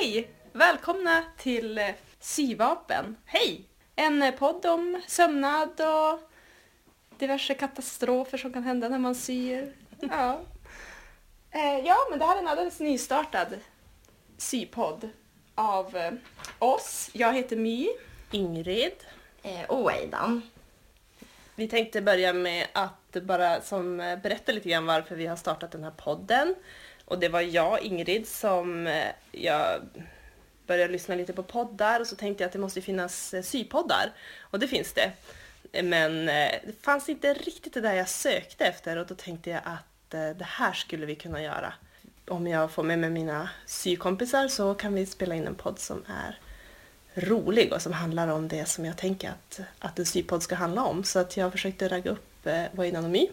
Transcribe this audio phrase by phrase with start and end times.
[0.00, 0.30] Hej!
[0.52, 1.88] Välkomna till eh,
[2.20, 3.16] Syvapen.
[3.24, 3.64] Hej!
[3.96, 6.30] En eh, podd om sömnad och
[7.18, 9.72] diverse katastrofer som kan hända när man syr.
[10.00, 10.40] Ja,
[11.50, 13.48] eh, ja men det här är en alldeles nystartad
[14.36, 15.08] sypodd
[15.54, 16.18] av
[16.58, 17.10] oss.
[17.12, 17.88] Jag heter My.
[18.30, 18.96] Ingrid.
[19.68, 20.42] Och Aidan.
[21.54, 25.84] Vi tänkte börja med att bara som berätta lite grann varför vi har startat den
[25.84, 26.54] här podden.
[27.10, 29.80] Och det var jag, Ingrid, som eh, jag
[30.66, 34.12] började lyssna lite på poddar och så tänkte jag att det måste finnas eh, sypoddar.
[34.40, 35.12] Och det finns det.
[35.82, 39.60] Men eh, det fanns inte riktigt det där jag sökte efter och då tänkte jag
[39.64, 41.72] att det här skulle vi kunna göra.
[42.28, 46.04] Om jag får med mig mina sykompisar så kan vi spela in en podd som
[46.06, 46.38] är
[47.14, 50.84] rolig och som handlar om det som jag tänker att, att en sypodd ska handla
[50.84, 51.04] om.
[51.04, 53.28] Så att jag försökte ragga upp eh, vad My.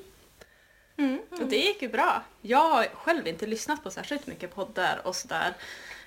[0.98, 1.20] Mm.
[1.32, 2.24] Och det gick ju bra.
[2.42, 5.54] Jag har själv inte lyssnat på särskilt mycket poddar och sådär.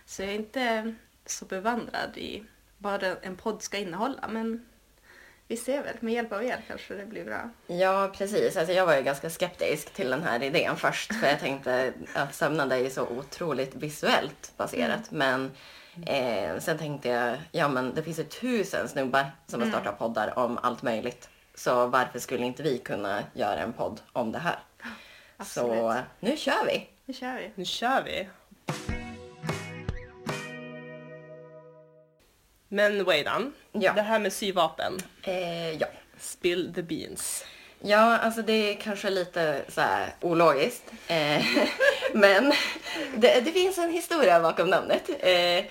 [0.06, 0.94] Så jag är inte
[1.27, 2.44] så bevandrad i
[2.78, 4.28] vad en podd ska innehålla.
[4.28, 4.66] Men
[5.47, 7.50] vi ser väl, med hjälp av er kanske det blir bra.
[7.66, 8.56] Ja, precis.
[8.56, 11.14] Alltså, jag var ju ganska skeptisk till den här idén först.
[11.14, 15.10] För jag tänkte att sömnad är ju så otroligt visuellt baserat.
[15.10, 15.50] Men
[16.06, 20.38] eh, sen tänkte jag, ja men det finns ju tusen snubbar som har startat poddar
[20.38, 21.28] om allt möjligt.
[21.54, 24.58] Så varför skulle inte vi kunna göra en podd om det här?
[25.44, 26.05] Så Absolut.
[26.20, 26.88] nu kör vi!
[27.05, 27.50] Nu kör vi.
[27.55, 28.28] Nu kör vi!
[32.69, 33.92] Men Weidan, Ja.
[33.92, 34.98] det här med syvapen.
[35.22, 35.86] Eh, ja.
[36.19, 37.44] Spill the beans.
[37.80, 40.92] Ja, alltså det är kanske lite så här ologiskt.
[41.06, 41.44] Eh,
[42.14, 42.52] men
[43.16, 45.08] det, det finns en historia bakom namnet.
[45.08, 45.64] Eh,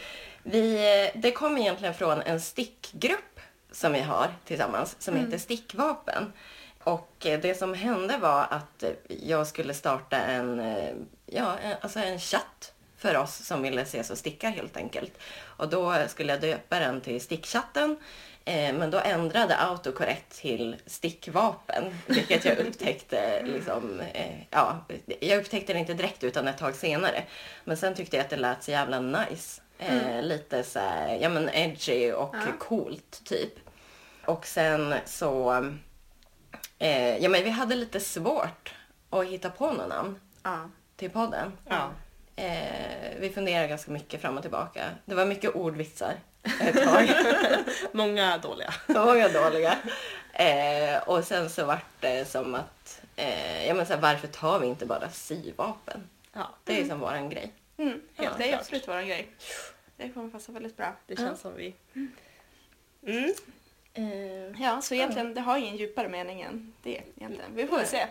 [0.44, 3.40] vi, det kom egentligen från en stickgrupp
[3.72, 6.34] som vi har tillsammans som heter Stickvapen.
[6.90, 10.94] Och eh, det som hände var att eh, jag skulle starta en, eh,
[11.26, 15.14] ja, alltså en chatt för oss som ville ses och sticka helt enkelt.
[15.42, 17.98] Och då skulle jag döpa den till stickchatten.
[18.46, 24.86] Eh, men då ändrade autocorrect till stickvapen, vilket jag upptäckte liksom, eh, ja,
[25.20, 27.24] jag upptäckte det inte direkt utan ett tag senare.
[27.64, 29.62] Men sen tyckte jag att det lät så jävla nice.
[29.80, 33.54] Eh, Lite så här, ja men edgy och coolt typ.
[34.26, 35.66] Och sen så,
[36.80, 38.74] eh, ja men vi hade lite svårt
[39.10, 40.70] att hitta på något namn Ja.
[40.96, 41.52] till podden.
[41.70, 41.92] Ja.
[42.36, 44.90] Eh, vi funderade ganska mycket fram och tillbaka.
[45.06, 46.14] Det var mycket ordvitsar
[46.62, 47.10] ett tag.
[47.92, 48.74] Många dåliga.
[48.88, 49.78] Många dåliga.
[50.34, 54.60] Eh, och sen så vart det som att, eh, ja men så här, varför tar
[54.60, 56.10] vi inte bara syvapen?
[56.34, 57.54] Ja, Det är som våran grej.
[57.78, 58.02] Mm.
[58.16, 58.60] Helt det är klart.
[58.62, 59.30] absolut vår grej.
[59.98, 60.96] Det kommer passa väldigt bra.
[61.08, 61.76] det känns som vi.
[63.08, 63.34] Mm.
[63.94, 67.56] Eh, Ja, så egentligen det har ingen djupare mening än det egentligen.
[67.56, 68.08] Vi får väl se.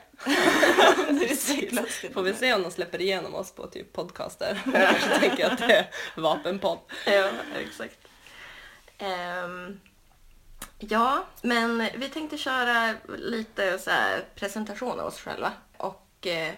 [2.13, 4.63] Får vi se om de släpper igenom oss på typ podcaster.
[4.73, 5.87] Jag tänker att det är
[6.17, 6.79] vapenpodd.
[7.07, 7.99] ja, exakt.
[8.99, 9.81] Ehm,
[10.79, 15.53] ja, men vi tänkte köra lite så här presentation av oss själva.
[15.77, 16.55] Och eh,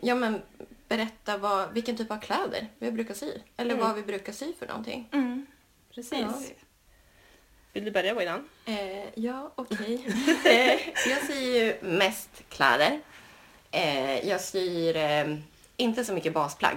[0.00, 0.42] ja, men
[0.88, 3.32] berätta vad, vilken typ av kläder vi brukar sy.
[3.56, 5.08] Eller vad vi brukar sy för någonting.
[5.12, 5.46] Mm.
[5.94, 6.52] Precis.
[7.76, 8.48] Vill du börja Weidan?
[8.66, 10.00] Eh, ja, okej.
[10.44, 13.00] eh, jag syr ju mest kläder.
[13.70, 15.36] Eh, jag syr eh,
[15.76, 16.76] inte så mycket basplagg.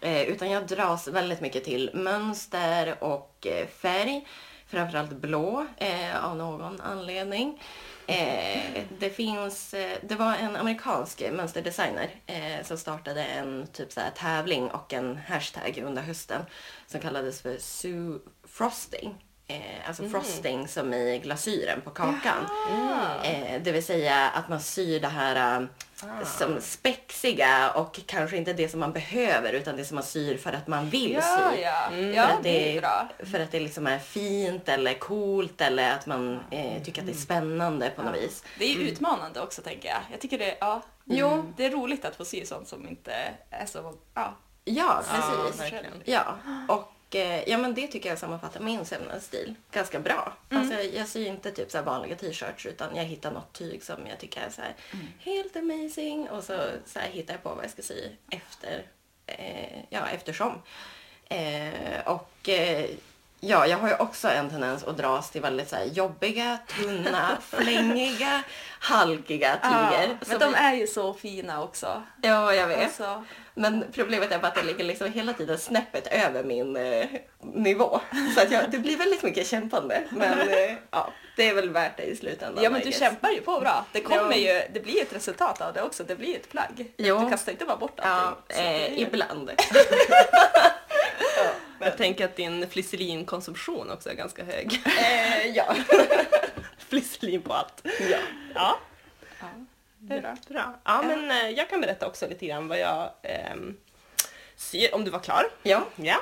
[0.00, 3.46] Eh, utan jag dras väldigt mycket till mönster och
[3.80, 4.26] färg.
[4.66, 5.66] Framförallt blå
[6.22, 7.62] av någon anledning.
[8.98, 9.70] Det finns,
[10.02, 12.10] det var en amerikansk mönsterdesigner
[12.62, 16.42] som startade en typ så här tävling och en hashtag under hösten
[16.86, 19.14] som kallades för Sue Frosting.
[19.54, 22.46] Eh, alltså frosting som i glasyren på kakan.
[23.24, 28.52] Eh, det vill säga att man syr det här eh, som spexiga och kanske inte
[28.52, 31.60] det som man behöver utan det som man syr för att man vill Ja, sy.
[31.60, 31.86] ja.
[31.90, 33.08] För Ja, att det är bra.
[33.30, 37.12] För att det liksom är fint eller coolt eller att man eh, tycker att det
[37.12, 38.44] är spännande på något vis.
[38.58, 40.00] Det är utmanande också tänker jag.
[40.12, 41.52] Jag tycker det, ja, Jo.
[41.56, 43.12] det är roligt att få sy sånt som inte
[43.50, 43.92] är så, ja.
[44.14, 44.34] Ja,
[44.66, 45.02] Ja,
[45.46, 45.60] precis.
[45.60, 46.02] verkligen.
[46.04, 46.24] Ja,
[46.68, 50.32] och ja, men det tycker jag sammanfattar min sömnadsstil ganska bra.
[50.48, 54.18] Alltså, jag syr inte typ så vanliga t-shirts utan jag hittar något tyg som jag
[54.18, 54.74] tycker är så här
[55.18, 58.82] helt amazing och så, så här hittar jag på vad jag ska sy efter,
[59.26, 60.62] eh, ja, eftersom.
[61.28, 62.90] Eh, och eh,
[63.48, 68.42] ja, jag har ju också en tendens att dras till väldigt så jobbiga, tunna, flängiga,
[68.80, 70.08] halkiga tyger.
[70.08, 72.02] men som- de är ju så fina också.
[72.22, 72.82] Ja, jag vet.
[72.84, 73.24] Alltså,
[73.54, 77.06] Men problemet är bara att det ligger liksom hela tiden snäppet över min eh,
[77.40, 78.00] nivå.
[78.34, 80.02] Så att jag, det blir väldigt mycket kämpande.
[80.10, 82.64] Men eh, ja, det är väl värt det i slutändan.
[82.64, 83.84] ja men du kämpar ju på bra.
[83.92, 84.54] Det kommer Ja.
[84.54, 86.04] ju, det blir ett resultat av det också.
[86.04, 86.92] Det blir ett plagg.
[86.96, 87.18] Jo.
[87.24, 88.56] Du kastar inte bara bort Ja, allting.
[88.56, 88.98] Så det eh, är-
[91.86, 91.98] ibland.
[91.98, 94.82] tänker att din fliselinkonsumtion också är ganska hög.
[94.86, 95.74] Eh, ja.
[96.78, 97.82] Flisselin på allt.
[98.10, 98.18] ja.
[98.54, 98.78] Ja,
[99.40, 99.46] Ja.
[100.20, 100.36] bra.
[100.48, 100.80] bra.
[100.84, 103.76] Ja, men eh, jag kan berätta också lite grann vad jag ehm,
[104.56, 105.44] syr, om du var klar.
[105.62, 105.84] Ja.
[105.96, 106.16] Ja.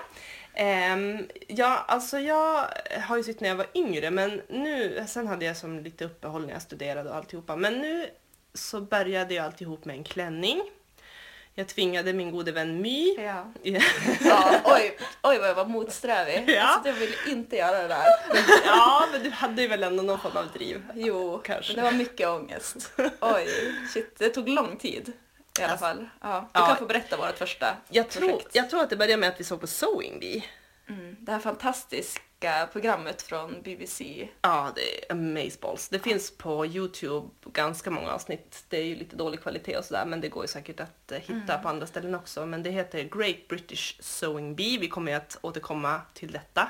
[0.54, 2.66] Ehm, ja, alltså jag
[3.00, 6.46] har ju sytt när jag var yngre men nu, sen hade jag som lite uppehåll
[6.46, 7.56] när jag studerade och alltihopa.
[7.56, 8.10] Men nu
[8.54, 10.62] så började jag alltihop med en klänning.
[11.54, 13.14] Jag tvingade min gode vän My.
[13.14, 13.52] Ja.
[13.62, 13.80] Ja,
[14.24, 14.60] ja.
[14.64, 16.44] Oj, oj vad jag var motsträvig.
[16.46, 16.62] Ja.
[16.62, 18.04] Alltså, jag ville inte göra det där.
[18.64, 20.82] ja, men du hade ju väl ändå någon form av driv.
[20.94, 21.74] Jo, Kanske.
[21.74, 22.92] det var mycket ångest.
[23.20, 23.48] Oj,
[23.92, 24.14] shit.
[24.18, 25.12] Det tog lång tid
[25.60, 26.08] i alla fall.
[26.20, 26.66] Ja, du ja.
[26.66, 28.54] kan få berätta vårt första Jag tror, projekt.
[28.54, 30.44] jag tror att det började med att vi såg på Sewing Bee.
[30.88, 32.22] Mm, det här fantastiska
[32.72, 34.28] programmet från BBC.
[34.42, 35.88] Ja, det är Amazeballs.
[35.88, 38.64] Det finns på Youtube ganska många avsnitt.
[38.68, 41.18] Det är ju lite dålig kvalitet och sådär men det går ju säkert att eh,
[41.18, 42.46] hitta på andra ställen också.
[42.46, 44.78] Men det heter Great British Sewing Bee.
[44.78, 46.68] Vi kommer ju att återkomma till detta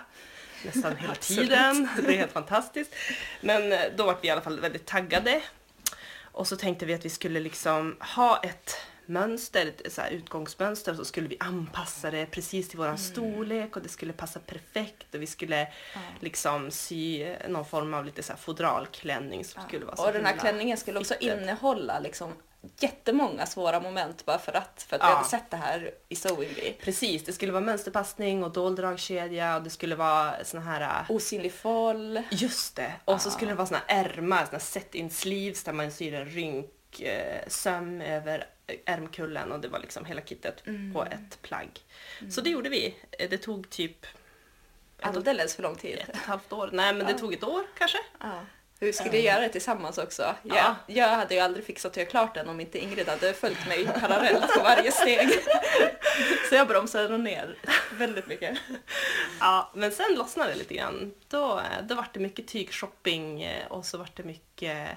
[0.64, 1.88] nästan hela tiden.
[1.96, 2.94] Det är helt fantastiskt.
[3.40, 5.42] Men eh, då var vi i alla fall väldigt taggade.
[6.22, 8.76] Och så tänkte vi att vi skulle liksom ha ett
[9.06, 13.76] mönster, ett så här utgångsmönster och så skulle vi anpassa det precis till våran storlek
[13.76, 15.68] och det skulle passa perfekt och vi skulle
[16.20, 20.26] liksom sy någon form av lite så här fodralklänning som skulle vara så Och den
[20.26, 21.42] här klänningen skulle också fitted.
[21.42, 22.32] innehålla liksom
[22.80, 25.08] jättemånga svåra moment bara för att, för att Ja.
[25.08, 26.72] vi hade sett det här i Sewing Bee.
[26.80, 31.10] Precis, det skulle vara mönsterpassning och dold dragkedja och det skulle vara såna här äh,
[31.10, 32.22] Osynlig foll.
[32.30, 32.92] Just det!
[33.04, 36.26] Och så skulle det vara såna här ärmar, såna set-in sleeves där man syr en
[36.28, 38.46] rynk eh, söm över
[38.86, 40.62] ärmkullen och det var liksom hela kittet
[40.94, 41.80] på ett plagg.
[42.30, 42.94] Så det gjorde vi.
[43.18, 44.06] Eh, Det tog typ
[45.00, 45.98] Alldeles för lång tid.
[45.98, 46.70] ett och ett halvt år.
[46.72, 47.98] Nej men det tog ett år kanske.
[48.20, 48.40] Ja.
[48.78, 50.22] Vi skulle göra det tillsammans också.
[50.42, 50.76] Jag, Ja.
[50.86, 53.84] jag hade ju aldrig fixat att göra klart den om inte Ingrid hade följt mig
[53.86, 55.28] parallellt på varje steg.
[56.48, 57.56] Så jag bromsade nog ner
[57.92, 58.58] väldigt mycket.
[59.40, 61.14] Ja, men sen lossnade det lite grann.
[61.28, 64.88] Då, eh, då var det mycket tygshopping eh, och så var det mycket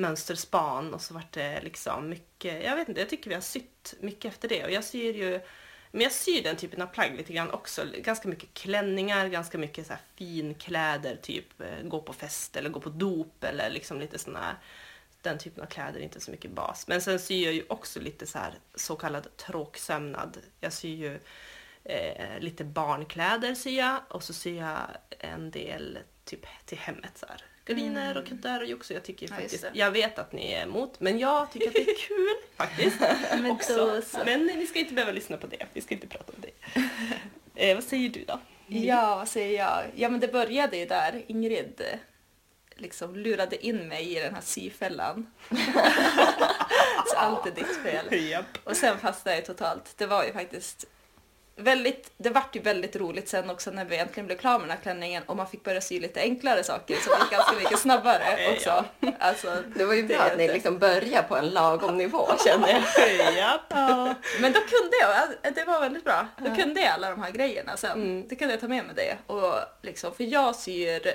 [0.00, 3.94] mönsterspan och så vart det liksom mycket, jag vet inte, jag tycker vi har sytt
[4.00, 5.40] mycket efter det och jag syr ju
[5.92, 7.86] men jag syr den typen av plagg lite grann också.
[7.98, 12.80] Ganska mycket klänningar, ganska mycket så här finkläder, typ eh, gå på fest eller gå
[12.80, 14.56] på dop eller liksom lite sådana, här,
[15.22, 16.88] den typen av kläder, inte så mycket bas.
[16.88, 20.38] Men sen syr jag ju också lite så här så kallad tråksömnad.
[20.60, 21.20] Jag syr ju
[21.84, 24.78] eh, lite barnkläder syr jag och så syr jag
[25.18, 27.44] en del typ till hemmet så här.
[27.64, 28.90] Gardiner och kuddar och jox.
[28.90, 31.90] Jag tycker Ja, faktiskt, jag vet att ni är emot, men jag tycker att det
[31.90, 33.00] är kul faktiskt.
[33.30, 34.02] Men också.
[34.24, 35.66] Men ni ska inte behöva lyssna på det.
[35.72, 36.80] Vi ska inte prata om det.
[37.54, 38.40] Eh, vad säger du då?
[38.66, 39.84] Ja, vad säger jag?
[39.94, 41.22] Ja, men det började ju där.
[41.26, 41.98] Ingrid eh,
[42.76, 45.26] liksom lurade in mig i den här syfällan.
[47.06, 48.28] Så allt är ditt fel.
[48.30, 48.58] Japp.
[48.64, 49.94] Och sen fastnade jag totalt.
[49.96, 50.84] Det var ju faktiskt
[51.56, 54.76] väldigt, det vart ju väldigt roligt sen också när vi äntligen blev klara med den
[54.76, 57.78] här klänningen och man fick börja sy lite enklare saker så det gick ganska mycket
[57.86, 58.84] snabbare också.
[59.18, 62.82] Alltså, Det var ju bra att ni liksom började på en lagom nivå känner jag.
[63.68, 64.14] Ja.
[64.40, 66.26] Men då kunde jag, det var väldigt bra.
[66.38, 67.92] Då kunde jag alla de här grejerna sen.
[67.92, 68.28] Mm.
[68.28, 69.32] Det kunde jag ta med mig det.
[69.34, 71.12] Och liksom, för jag syr,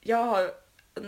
[0.00, 0.50] jag har,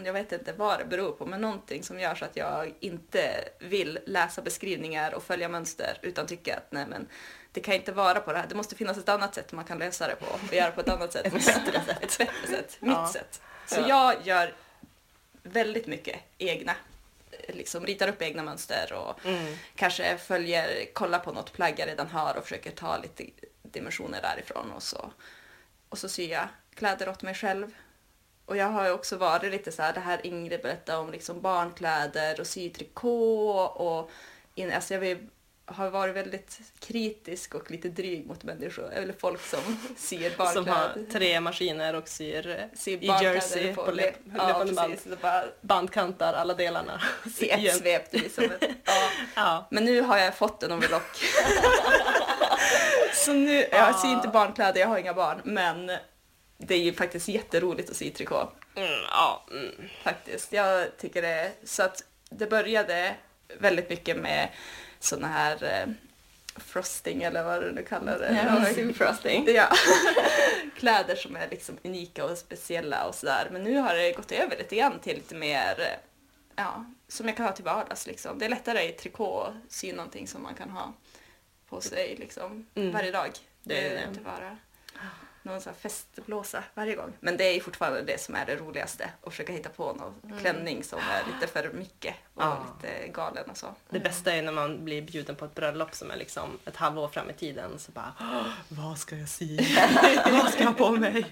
[0.05, 3.49] jag vet inte vad det beror på, men någonting som gör så att jag inte
[3.59, 7.07] vill läsa beskrivningar och följa mönster utan tycker att nej men
[7.53, 8.47] det kan inte vara på det här.
[8.49, 10.89] Det måste finnas ett annat sätt man kan läsa det på och göra på ett
[10.89, 11.27] annat sätt.
[11.27, 12.03] ett bättre sätt.
[12.03, 12.77] Ett bättre sätt.
[12.81, 13.09] Mitt Ja.
[13.13, 13.43] sätt.
[13.67, 13.89] Så Ja.
[13.89, 14.55] jag gör
[15.43, 16.73] väldigt mycket egna.
[17.49, 19.57] Liksom ritar upp egna mönster och Mm.
[19.75, 23.25] kanske följer, kollar på något plagg jag redan har och försöker ta lite
[23.63, 25.11] dimensioner därifrån och så,
[25.89, 27.75] och så syr jag kläder åt mig själv.
[28.47, 31.41] Och jag har ju också varit lite så här, det här Ingrid berättade om liksom
[31.41, 34.11] barnkläder och sy trikå och
[34.55, 35.19] in, alltså jag vill,
[35.67, 39.61] har varit väldigt kritisk och lite dryg mot människor, eller folk som
[39.97, 40.71] syr Som barnkläder.
[40.79, 45.47] har tre maskiner och syr syr i jersey på, le- löp, ja, löpande band.
[45.61, 47.01] Bandkantar alla delarna.
[47.41, 48.13] i ett svep.
[48.13, 48.45] Liksom
[48.85, 49.09] ja.
[49.35, 49.67] Ja.
[49.71, 51.17] Men nu har jag fått en overlock.
[53.15, 55.91] så nu, jag syr inte barnkläder, jag har inga barn, men
[56.59, 58.53] det är ju faktiskt jätteroligt att sy trikå.
[58.75, 59.47] Mm, ja.
[59.51, 59.73] Mm.
[60.03, 60.53] Faktiskt.
[60.53, 61.53] Jag tycker det.
[61.65, 63.15] Så att det började
[63.61, 64.49] väldigt mycket med
[64.99, 65.93] såna här eh,
[66.61, 68.47] frosting eller vad du nu kallar det.
[68.47, 69.47] Ja, Simfrosting.
[69.55, 69.69] Ja.
[70.77, 73.49] Kläder som är liksom unika och speciella och sådär.
[73.53, 75.87] Men nu har det gått över lite grann till lite mer, eh,
[76.57, 78.39] ja, som jag kan ha till vardags liksom.
[78.39, 80.93] Det är lättare i trikå att sy någonting som man kan ha
[81.69, 82.93] på sig liksom Mm.
[82.93, 83.31] varje dag.
[83.63, 84.05] Det är är det.
[84.09, 84.57] inte bara...
[85.47, 87.13] någon sån här festblåsa varje gång.
[87.21, 89.11] Men det är fortfarande det som är det roligaste.
[89.23, 92.67] Att försöka hitta på någon klänning som är lite för mycket och Ja.
[92.83, 93.67] lite galen och så.
[93.91, 97.09] Det bästa är när man blir bjuden på ett bröllop som är liksom ett halvår
[97.09, 97.79] fram i tiden.
[97.79, 99.57] Så bara, "Åh, vad ska jag sy?
[100.33, 101.27] vad ska jag ha på mig?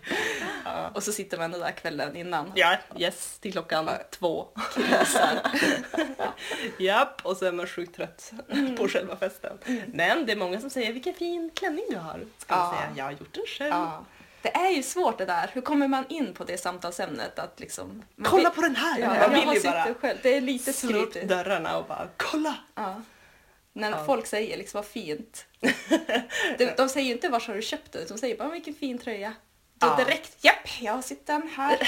[0.95, 2.53] Och så sitter man den där kvällen innan.
[2.55, 4.49] Ja, yes, till klockan två.
[6.79, 8.33] Japp, och så är man sjukt trött
[8.79, 9.59] på själva festen.
[9.87, 12.21] Men det är många som säger, vilken fin klänning du har.
[12.39, 12.79] Ska man Ja.
[12.79, 13.71] säga, jag har gjort den själv.
[13.75, 14.05] Ja.
[14.43, 15.51] Det är ju svårt det där.
[15.53, 17.39] Hur kommer man in på det samtalsämnet?
[17.39, 18.99] Att liksom, Kolla vill- på den här!
[18.99, 20.19] Ja, jag vill ju bara själv.
[20.23, 22.55] Det är lite slå upp dörrarna och bara, kolla!
[22.75, 23.03] Ja.
[23.73, 24.05] När Ja.
[24.07, 25.47] folk säger liksom vad fint.
[26.59, 28.99] de, de säger ju inte var har du köpt det, de säger bara vilken fin
[28.99, 29.35] tröja.
[29.79, 29.97] Då Ja.
[30.05, 31.79] direkt, japp, jag har sett den här.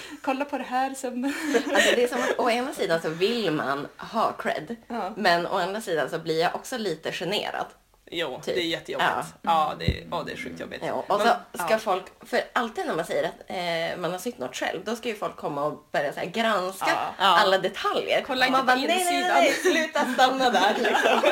[0.22, 1.24] Kolla på det här som...
[1.24, 4.76] Alltså det är som att å ena sidan så vill man ha cred.
[4.88, 5.12] Ja.
[5.16, 7.66] Men å andra sidan så blir jag också lite generad.
[8.10, 8.54] Jo, Typ.
[8.54, 9.10] det är jättejobbigt.
[9.10, 9.24] Ja.
[9.42, 10.82] Ja, det, är, ja, det är sjukt jobbigt.
[10.86, 11.78] Ja, och så Men- ska ja.
[11.78, 13.34] folk, för alltid när man säger att
[13.94, 16.26] eh, man har sytt något själv, då ska ju folk komma och börja så här
[16.26, 16.86] granska
[17.18, 17.24] Ja.
[17.24, 18.24] Alla detaljer.
[18.26, 21.30] Kolla Och man inte på bara, nej, nej, insidan." nej, sluta stanna där liksom.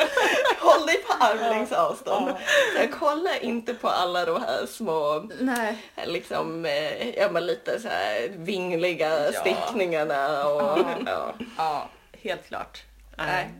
[0.61, 2.29] Håll dig på armlängds avstånd.
[2.77, 5.77] Så jag kollar inte på alla de här små, Nej.
[6.07, 10.79] liksom, eh, ja men lite så här vingliga stickningarna och
[11.57, 11.89] Ja.
[12.23, 12.83] helt klart.
[13.17, 13.27] Nej.
[13.27, 13.51] Nej.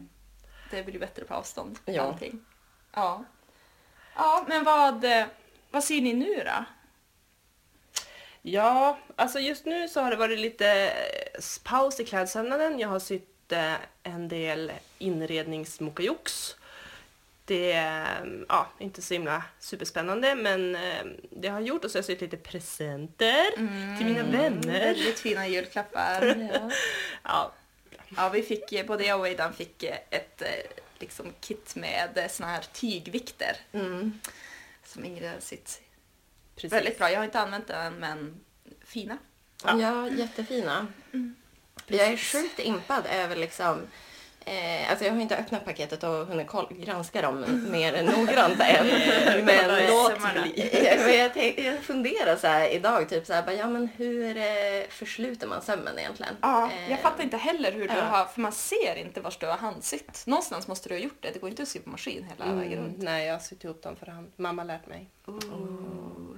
[0.71, 1.79] Det blir bättre på avstånd.
[1.85, 2.03] Ja.
[2.03, 2.41] Allting.
[2.95, 3.25] Ja.
[4.17, 5.25] Ja, men vad, eh,
[5.71, 6.65] vad ser ni nu då?
[8.43, 12.79] Ja, alltså just nu så har det varit lite eh, paus i klädsömnaden.
[12.79, 16.57] Jag har sytt eh, en del inredningsmokajoks.
[17.45, 20.77] Det är ja, inte så himla superspännande men
[21.31, 23.51] det har gjort och så har jag sytt lite presenter
[23.97, 24.81] till mina vänner.
[24.81, 26.49] Väldigt fina julklappar.
[26.53, 26.71] Ja.
[27.23, 27.53] Ja,
[28.17, 30.43] Ja, vi fick, både jag och Aidan fick ett
[30.99, 34.21] liksom, kit med eh, såna här tygvikter Mm.
[34.85, 35.81] som Ingrid har sytt.
[36.57, 36.73] precis.
[36.73, 37.11] Väldigt bra.
[37.11, 38.41] Jag har inte använt den, men
[38.85, 39.19] fina.
[39.65, 39.81] Ja.
[39.81, 40.87] Ja, jättefina.
[41.87, 43.87] Jag är sjukt impad över liksom
[44.47, 48.87] Eh, alltså jag har inte öppnat paketet och hunnit granska dem mer noggrant än.
[49.45, 49.69] Men.
[51.05, 54.37] Men jag, tänk, jag funderar så här idag, typ så här, bara, ja men hur
[54.37, 54.43] eh,
[54.89, 56.35] försluter man sömmen egentligen?
[56.41, 58.01] Ja, Eh, jag fattar inte heller hur du ja.
[58.01, 60.23] har, för man ser inte vars du har handsytt.
[60.27, 61.31] Någonstans måste du ha gjort det.
[61.31, 63.03] Det går inte att sy på maskin hela vägen Mm, runt.
[63.03, 64.33] nej, jag har sytt ihop dem för hand.
[64.37, 65.11] Mamma har lärt mig.
[65.27, 66.37] Ooh.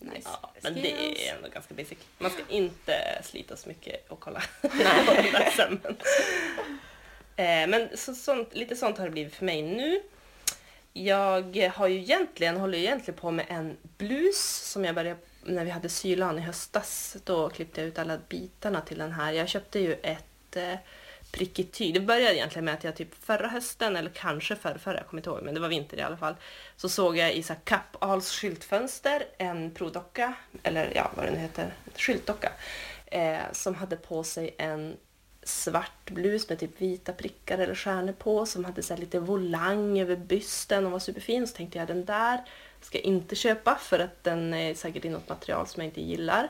[0.00, 0.28] Nice.
[0.42, 1.98] Ja, men det är ändå ganska basic.
[2.18, 5.52] Man ska inte slita så mycket och kolla Nej.
[7.36, 10.02] Eh, men så, sånt, lite sånt har det blivit för mig nu.
[10.92, 15.64] Jag har ju egentligen, håller ju egentligen på med en blus som jag började när
[15.64, 17.16] vi hade sylan i höstas.
[17.24, 19.32] Då klippte jag ut alla bitarna till den här.
[19.32, 20.74] Jag köpte ju ett eh,
[21.32, 21.94] prickigt tyg.
[21.94, 25.20] Det började egentligen med att jag typ förra hösten, eller kanske förra, förra jag kommer
[25.20, 26.34] inte ihåg, men det var vinter i alla fall.
[26.76, 32.52] Så såg jag i så Kappahls skyltfönster en provdocka, eller ja vad den heter, skyltdocka.
[33.06, 34.96] Eh, som hade på sig en
[35.42, 40.00] svart blus med typ vita prickar eller stjärnor på som hade så här lite volang
[40.00, 41.46] över bysten och var superfin.
[41.46, 42.40] Så tänkte jag den där
[42.80, 46.00] ska jag inte köpa för att den är säkert i något material som jag inte
[46.00, 46.48] gillar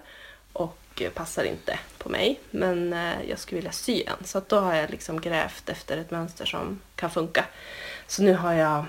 [0.52, 2.40] och eh, passar inte på mig.
[2.50, 5.96] Men eh, jag skulle vilja sy en så att då har jag liksom grävt efter
[5.96, 7.44] ett mönster som kan funka.
[8.06, 8.84] Så nu har jag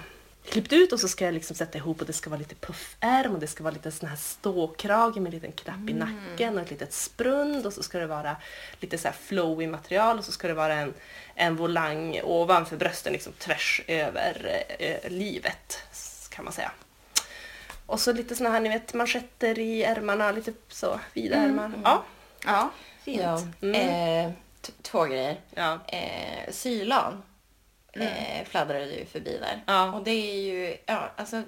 [0.50, 3.34] klippt ut och så ska jag liksom sätta ihop och det ska vara lite puffärm
[3.34, 6.64] och det ska vara lite sån här ståkrage med en liten knapp i nacken och
[6.64, 8.36] ett litet sprund och så ska det vara
[8.80, 10.94] lite så här flowy material och så ska det vara en,
[11.36, 15.84] en volang ovanför brösten liksom tvärs över eh, livet
[16.30, 16.72] kan man säga.
[17.86, 21.72] Och så lite såna här ni vet manschetter i ärmarna, lite så vida ärmar.
[21.84, 22.04] Ja.
[22.46, 22.72] Ja,
[23.04, 23.22] fint.
[23.22, 23.42] Ja.
[23.62, 24.28] Mm.
[24.28, 24.34] Eh,
[24.82, 25.40] två grejer.
[25.56, 25.80] ja.
[25.88, 27.24] Eh, sylan
[27.94, 29.62] eh, fladdrade ju förbi där.
[29.68, 29.94] Ja.
[29.94, 31.44] Och det är ju, ja alltså,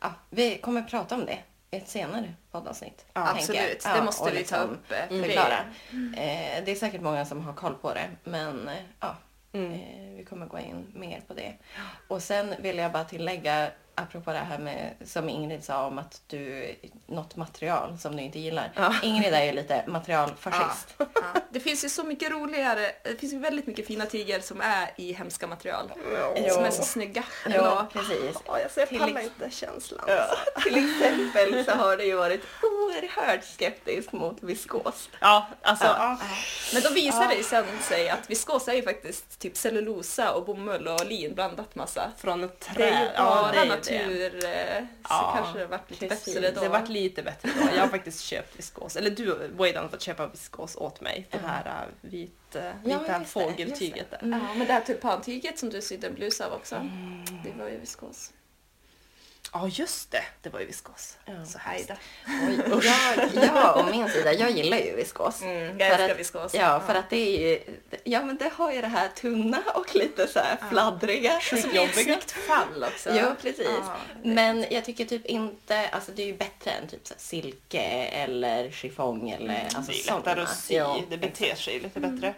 [0.00, 1.38] ja, vi kommer prata om det
[1.70, 3.04] i ett senare poddavsnitt.
[3.12, 4.92] Ja, Absolut, det måste vi ta liksom upp.
[4.92, 5.58] eh, för Förklara.
[5.90, 9.16] det- Eh, det är säkert många som har koll på det, men eh, ja,
[9.54, 9.72] Mm.
[9.72, 11.52] eh, vi kommer gå in mer på det.
[12.08, 16.20] Och sen vill jag bara tillägga, apropå det här med, som Ingrid sa om att
[16.26, 16.74] du,
[17.06, 18.72] något material som du inte gillar.
[18.76, 18.94] Ja.
[19.02, 20.94] Ingrid är ju lite materialfascist.
[20.98, 21.06] Ja.
[21.50, 24.90] Det finns ju så mycket roligare, det finns ju väldigt mycket fina tyger som är
[24.96, 25.92] i hemska material.
[26.36, 26.54] Jo.
[26.54, 27.24] Som är så snygga.
[27.50, 28.36] Ja, precis.
[28.46, 30.04] Ja, jag pallar ex- inte känslan.
[30.08, 30.26] Ja,
[30.62, 35.08] till exempel så har det ju varit oerhört skeptisk mot viskos.
[35.20, 35.84] Ja, alltså.
[35.86, 36.18] Ja.
[36.20, 36.26] Ja.
[36.72, 40.44] Men då visar det ju sen sig att viskos är ju faktiskt typ cellulosa och
[40.44, 42.10] bomull och lin blandat massa.
[42.18, 43.81] Från ett Det är ju träd.
[43.88, 46.34] Det natur, eh, så Ja, kanske det varit lite precis.
[46.34, 46.60] bättre Det då.
[46.60, 47.68] har varit lite bättre då.
[47.76, 48.96] Jag har faktiskt köpt viskos.
[48.96, 51.26] Eller du, Waydan, har fått köpa viskos åt mig.
[51.30, 54.18] Det här äh, vit, Ja, vita det, fågeltyget där.
[54.22, 54.28] det.
[54.28, 57.24] Ja, men det här tulpantyget som du sydde en blus av också, Mm.
[57.44, 58.30] det var ju viskos.
[59.54, 60.24] Ja, just det.
[60.42, 61.16] Det var ju viskos.
[61.24, 61.44] Ja.
[61.44, 61.96] Så hejda.
[62.26, 65.42] Oj, jag, jag å min sida, jag gillar ju viskos.
[65.42, 66.54] Mm, jag älskar att- viskos.
[66.54, 67.60] Ja, för att det är ju,
[68.04, 71.40] ja men det har ju det här tunna och lite så här fladdriga.
[71.40, 73.10] Så blir ett snyggt fall också.
[73.14, 73.66] Ja, precis.
[73.68, 73.96] Ja.
[74.22, 77.82] Men jag tycker typ inte, alltså det är ju bättre än typ så här silke
[78.04, 80.74] eller chiffong eller alltså Det är lättare att sy.
[80.74, 82.34] Ja, det beter sig lite bättre.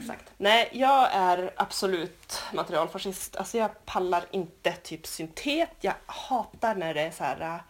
[0.00, 0.24] Exakt.
[0.36, 3.36] Nej, jag är absolut materialfascist.
[3.36, 5.68] Alltså jag pallar inte typ syntet.
[5.80, 7.60] Jag hatar när det är så här äh,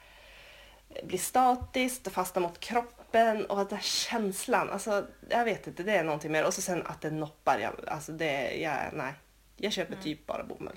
[1.07, 4.71] blir statiskt och fastnar mot kroppen och den där känslan.
[4.71, 6.45] Alltså jag vet inte, det är någonting mer.
[6.45, 7.59] Och så sen att det noppar.
[7.59, 9.13] Jag, alltså det, jag, nej.
[9.57, 10.77] Jag köper typ bara bomull.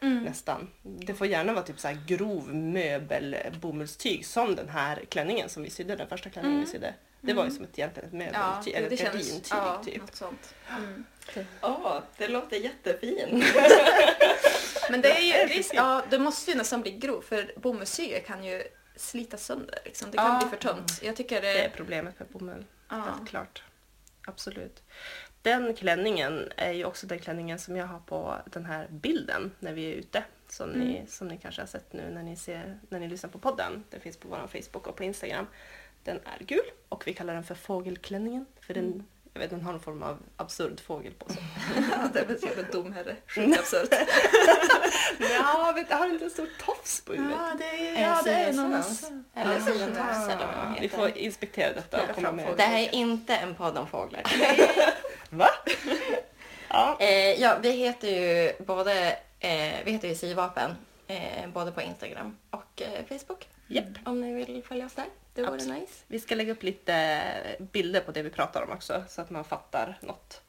[0.00, 0.70] Nästan.
[0.82, 5.62] Det får gärna vara typ så här grov möbel bomullstyg som den här klänningen som
[5.62, 6.94] vi sydde, den första klänningen vi sydde.
[7.20, 10.00] Det var ju som ett, egentligen ett Ja, möbeltyg, det eller ett gardintyg Ja, typ.
[10.00, 10.54] något sånt.
[10.78, 11.06] Mm.
[11.62, 13.44] Åh, det låter jättefint.
[14.90, 18.44] Men det är ju risk, ja, det måste ju nästan bli grov för bomullstyger kan
[18.44, 18.62] ju
[18.96, 19.78] slita sönder.
[19.84, 20.10] Liksom.
[20.10, 20.38] Det kan Ja.
[20.48, 21.00] bli för tunt.
[21.02, 21.52] Jag tycker det...
[21.52, 22.64] Det är problemet med bomull.
[22.88, 22.96] Ja.
[22.96, 23.62] Helt klart.
[24.26, 24.82] Absolut.
[25.42, 29.72] Den klänningen är ju också den klänningen som jag har på den här bilden när
[29.72, 30.24] vi är ute.
[30.48, 33.38] Som, ni, som ni kanske har sett nu när ni, ser, när ni lyssnar på
[33.38, 33.84] podden.
[33.90, 35.46] Den finns på vår Facebook och på Instagram.
[36.04, 38.46] Den är gul och vi kallar den för fågelklänningen.
[38.60, 41.42] För den, jag vet, den har någon form av absurd fågel på sig.
[41.90, 43.16] Ja, det är väl typ en domherre.
[43.26, 43.90] Sjukt absurt.
[45.18, 47.36] Men jag vet, har inte en stor tofs på huvudet.
[47.38, 48.74] Ja, det är, ja, det är någon...
[49.34, 52.56] Eller siatofs eller vad de Vi får inspektera detta och komma med.
[52.56, 54.22] Det här är inte en podd om fåglar.
[55.30, 55.48] Va?
[56.68, 56.96] ja.
[57.00, 60.70] Eh, ja, vi heter ju både eh, vi heter ju Sivapen,
[61.06, 63.48] eh, både på Instagram och eh, Facebook.
[63.68, 63.84] Japp.
[64.04, 65.06] Om ni vill följa oss där.
[65.34, 65.80] Det vore Absolut.
[65.80, 65.94] nice.
[66.06, 67.22] Vi ska lägga upp lite
[67.72, 70.40] bilder på det vi pratar om också så att man fattar något.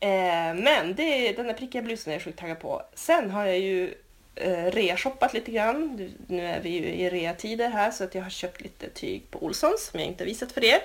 [0.00, 2.82] Eh, men det, den där prickiga blusen är jag sjukt taggad på.
[2.94, 3.94] Sen har jag ju
[4.34, 6.10] eh, rea-shoppat lite grann.
[6.26, 9.44] Nu är vi ju i rea-tider här så att jag har köpt lite tyg på
[9.44, 10.80] Olssons som jag inte visat för er.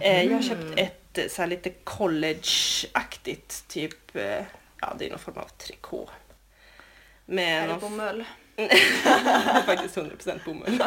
[0.00, 4.44] Eh, jag har köpt ett eh, så här lite college-aktigt typ, eh,
[4.80, 6.10] ja det är någon form av trikå.
[7.26, 8.24] Med Är det
[8.58, 9.62] någon bomull?
[9.66, 10.82] faktiskt 100% bomull.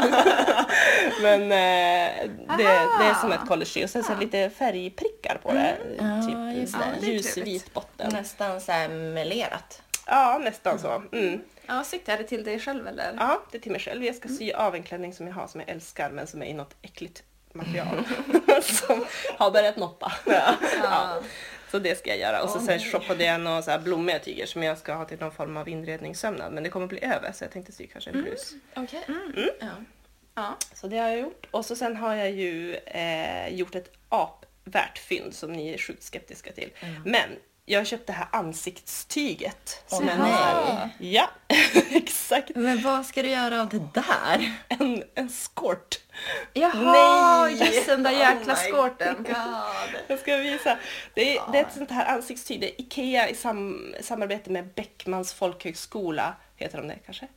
[1.21, 2.63] Men eh, det,
[2.99, 5.77] det är som ett college och sen så lite färgprickar på det.
[5.97, 6.79] Ja, typ det.
[6.79, 8.13] Ja, det är ljusvit botten.
[8.13, 9.81] Nästan så här melerat.
[10.05, 11.03] Ja, nästan så.
[11.11, 11.41] Mm.
[11.65, 12.09] Ja, snyggt.
[12.09, 13.15] Är det till dig själv eller?
[13.19, 14.03] Ja, det är till mig själv.
[14.03, 16.45] Jag ska sy av en klänning som jag har som jag älskar men som är
[16.45, 18.03] i något äckligt material.
[18.61, 19.05] som
[19.37, 20.11] har börjat noppa.
[20.83, 21.21] Ja.
[21.71, 22.43] Så det ska jag göra.
[22.43, 25.19] Och så sen shoppade jag några så här blommiga tyger som jag ska ha till
[25.19, 26.53] någon form av inredningssömnad.
[26.53, 28.53] Men det kommer bli över så jag tänkte sy kanske en blus.
[28.75, 29.03] Okej.
[29.59, 29.67] Ja.
[30.35, 30.57] Ja.
[30.73, 31.47] Så det har jag gjort.
[31.51, 36.03] Och så sen har jag ju eh, gjort ett apvärt fynd som ni är sjukt
[36.03, 36.69] skeptiska till.
[37.05, 37.29] Men
[37.65, 39.83] jag har köpt det här ansiktstyget.
[39.91, 40.89] Åh, som är nej.
[41.13, 41.29] Ja,
[41.91, 42.51] exakt.
[42.55, 44.53] Men vad ska du göra av det där?
[44.67, 45.99] En, en skort.
[46.53, 47.61] Jaha, Nej.
[47.61, 49.15] yes, den där jäkla Oh my skårten.
[49.17, 50.01] God.
[50.07, 50.77] Jag ska visa.
[51.13, 52.61] Det är, det är ett sånt här ansiktstyg.
[52.61, 56.35] Det är Ikea i sam, samarbete med Beckmans folkhögskola.
[56.55, 57.27] Heter de det kanske?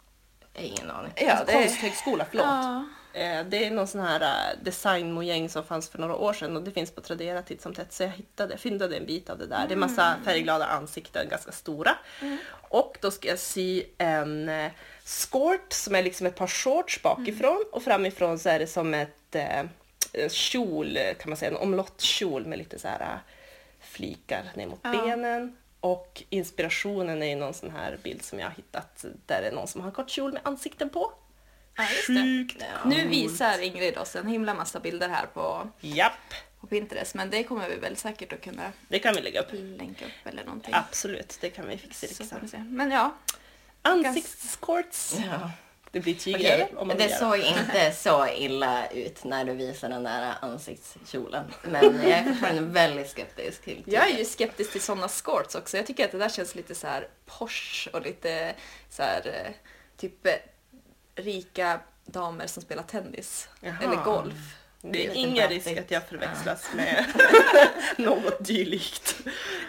[0.59, 1.13] Ingen aning.
[1.17, 2.47] Ja, alltså, Konsthögskola, förlåt.
[2.47, 2.85] Ja.
[3.15, 6.63] Eh, Det är någon sån här eh, designmojäng som fanns för några år sedan och
[6.63, 9.47] det finns på Tradera titt som tätt så jag hittade, fyndade en bit av det
[9.47, 9.69] där.
[9.69, 11.97] Det är massa färgglada ansikten, ganska stora.
[12.69, 14.71] Och då ska jag sy en eh,
[15.05, 19.35] skort som är liksom ett par shorts bakifrån och framifrån så är det som ett
[19.35, 19.69] en
[20.31, 23.19] kjol kan man säga, en omlottkjol med lite så här
[23.81, 24.91] flikar ner mot Ja.
[24.91, 25.57] benen.
[25.81, 29.53] Och inspirationen är ju någon sån här bild som jag har hittat där det är
[29.53, 31.13] någon som har en kort kjol med ansikten på.
[31.77, 32.15] Ja, just det.
[32.23, 32.89] Sjukt Ja.
[32.89, 36.13] Nu visar Ingrid oss en himla massa bilder här på, Japp,
[36.61, 39.49] på Pinterest men det kommer vi väl säkert att kunna det kan vi lägga upp.
[39.53, 40.75] länka upp eller någonting.
[40.75, 42.59] Absolut, det kan vi fixa Så får vi se.
[42.59, 43.15] Men ja,
[43.83, 45.15] Ansiktsskorts.
[45.27, 45.51] Ja.
[45.91, 47.19] Det blir tyger Okej, om man det vill göra.
[47.21, 51.45] såg inte så illa ut när du visade den där ansiktskjolen.
[51.63, 55.77] Men jag är fortfarande väldigt skeptisk till jag är ju skeptisk till sådana skorts också.
[55.77, 58.55] Jag tycker att det där känns lite så här posh och lite
[58.91, 59.53] så här eh,
[59.97, 60.33] typ eh,
[61.17, 63.77] rika damer som spelar tennis Jaha.
[63.83, 64.35] eller golf.
[64.81, 67.05] Det Det är är lite ingen risk att jag förväxlas med
[67.97, 69.17] något dylikt.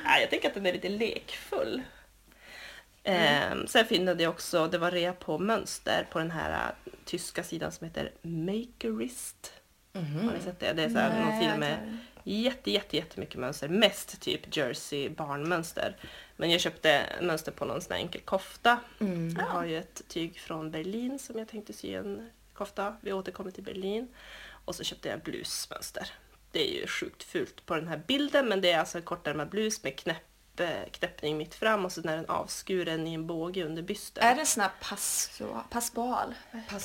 [0.05, 1.81] Nej, jag tänker att den är lite lekfull.
[3.03, 6.51] Ehm, sen fyndade jag också, det var rea på mönster på den här
[6.86, 9.53] äh, tyska sidan som heter Makerist.
[9.93, 10.73] Har ni sett det?
[10.73, 11.97] Det är så här, någon Nej, sida jag med
[12.31, 13.67] jätte, jätte, jättemycket mönster.
[13.67, 15.97] Mest typ jersey barnmönster.
[16.35, 18.79] Men jag köpte mönster på någon sån här enkel kofta.
[18.99, 19.35] Mm.
[19.39, 22.95] Jag har ju ett tyg från Berlin som jag tänkte sy en kofta.
[23.01, 24.07] Vi återkommer till Berlin.
[24.65, 26.09] Och så köpte jag blusmönster.
[26.51, 29.83] Det är ju sjukt fult på den här bilden men det är alltså kortärmad blus
[29.83, 30.23] med knäpp
[30.91, 34.23] knäppning mitt fram och så är den avskuren i en båge under bysten.
[34.23, 36.35] Är det sån här pass, passbal?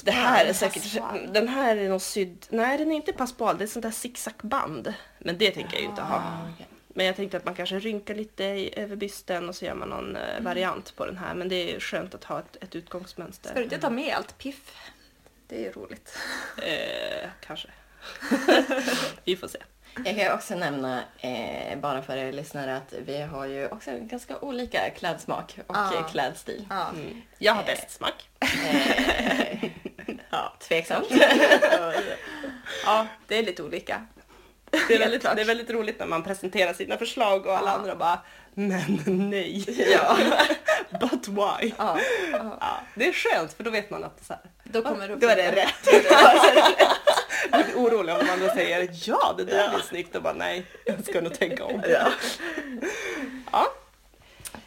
[0.03, 1.33] Det här är säkert, Passbal.
[1.33, 4.95] den här är nog sydd, nej den är inte passbal, det är sånt där zigzagband.
[5.21, 6.17] Men det tänker jag ju inte ha.
[6.17, 6.49] Ah.
[6.89, 9.89] Men jag tänkte att man kanske rynkar lite i, över bysten och så gör man
[9.89, 11.35] någon eh, variant på den här.
[11.35, 13.51] Men det är skönt att ha ett, ett utgångsmönster.
[13.51, 14.77] Ska du inte ta med allt piff?
[15.49, 16.19] Det är ju roligt.
[16.63, 17.69] Eh, kanske.
[19.25, 19.59] Vi får se.
[19.97, 23.91] Jag kan ju också nämna, eh, bara för er lyssnare, att vi har ju också
[24.01, 25.95] ganska olika klädsmak och Ja.
[25.97, 26.67] eh, klädstil.
[26.71, 26.89] Ja.
[26.89, 27.23] Mm.
[27.39, 27.67] Jag har Eh.
[27.67, 28.29] bäst smak.
[28.41, 29.65] Eh,
[30.31, 30.53] Ja.
[30.61, 31.07] tveksamt.
[32.85, 34.07] ja, det är lite olika.
[34.91, 37.75] Det är, väldigt, det är väldigt roligt när man presenterar sina förslag och alla Ja.
[37.77, 38.19] andra bara
[38.55, 39.65] Men nej!
[39.93, 40.17] Ja.
[41.01, 41.73] But why?
[41.79, 41.99] Ja,
[42.33, 42.57] ja.
[42.61, 45.29] Ja, det är skönt för då vet man att så här, Då kommer det då
[45.29, 45.75] är det rätt.
[45.85, 46.03] Det.
[47.53, 50.67] Jag blir orolig om man då säger ja det där blir snyggt och bara nej,
[50.87, 51.83] jag ska nog tänka om.
[51.89, 52.09] Ja.
[53.53, 53.67] Ja,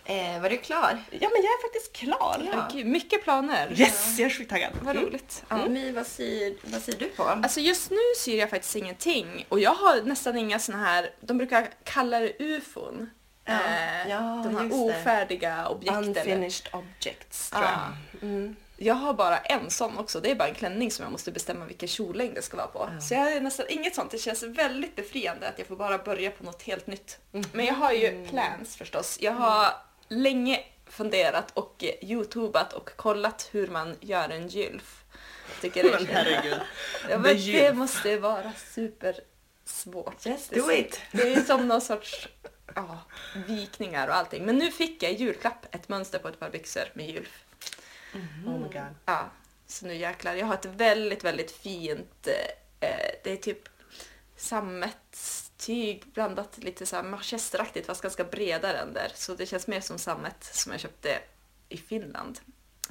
[0.06, 1.04] Eh, var du klar?
[1.12, 2.50] ja men jag är faktiskt klar.
[2.54, 2.68] Ja.
[2.74, 3.74] Gud, mycket planer.
[3.80, 5.08] Yes, jag är sjukt Vad Mm.
[5.08, 5.44] roligt.
[5.50, 5.66] Ja.
[5.68, 7.24] My, vad syr, vad syr du på?
[7.24, 11.38] Alltså just nu syr jag faktiskt ingenting och jag har nästan inga såna här, de
[11.38, 13.10] brukar kalla det ufon.
[13.46, 16.04] Ja, Eh, ja, de här ofärdiga objekten.
[16.04, 17.70] Unfinished objects tror Ja.
[18.12, 18.24] jag.
[18.30, 18.56] Mm.
[18.78, 21.66] Jag har bara en sån också, det är bara en klänning som jag måste bestämma
[21.66, 22.90] vilken kjollängd det ska vara på.
[23.02, 26.32] Så jag har nästan inget sånt, det känns väldigt befriande att jag får bara börja
[26.32, 27.18] på något helt nytt.
[27.52, 29.18] Men jag har ju plans förstås.
[29.22, 29.68] Jag har
[30.08, 35.04] länge funderat och youtubat och kollat hur man gör en gylf.
[35.62, 36.60] Tycker Men herregud.
[37.10, 37.76] Ja, men det gylf.
[37.76, 39.20] måste vara super
[39.66, 40.26] svårt.
[40.26, 41.02] Just do it.
[41.12, 42.28] Det är som någon sorts
[42.76, 43.00] ja,
[43.48, 44.46] vikningar och allting.
[44.46, 47.46] Men nu fick jag i julklapp ett mönster på ett par byxor med gylf.
[48.46, 48.96] Oh my god.
[49.06, 49.30] Ja,
[49.68, 50.36] så nu jäklar.
[50.36, 52.28] Jag har ett väldigt, väldigt fint,
[52.80, 53.70] eh, det är typ
[55.64, 59.12] sammetstyg blandat lite så här manchesteraktigt fast ganska breda ränder.
[59.16, 61.20] Så det känns mer som sammet som jag köpte
[61.70, 62.40] i Finland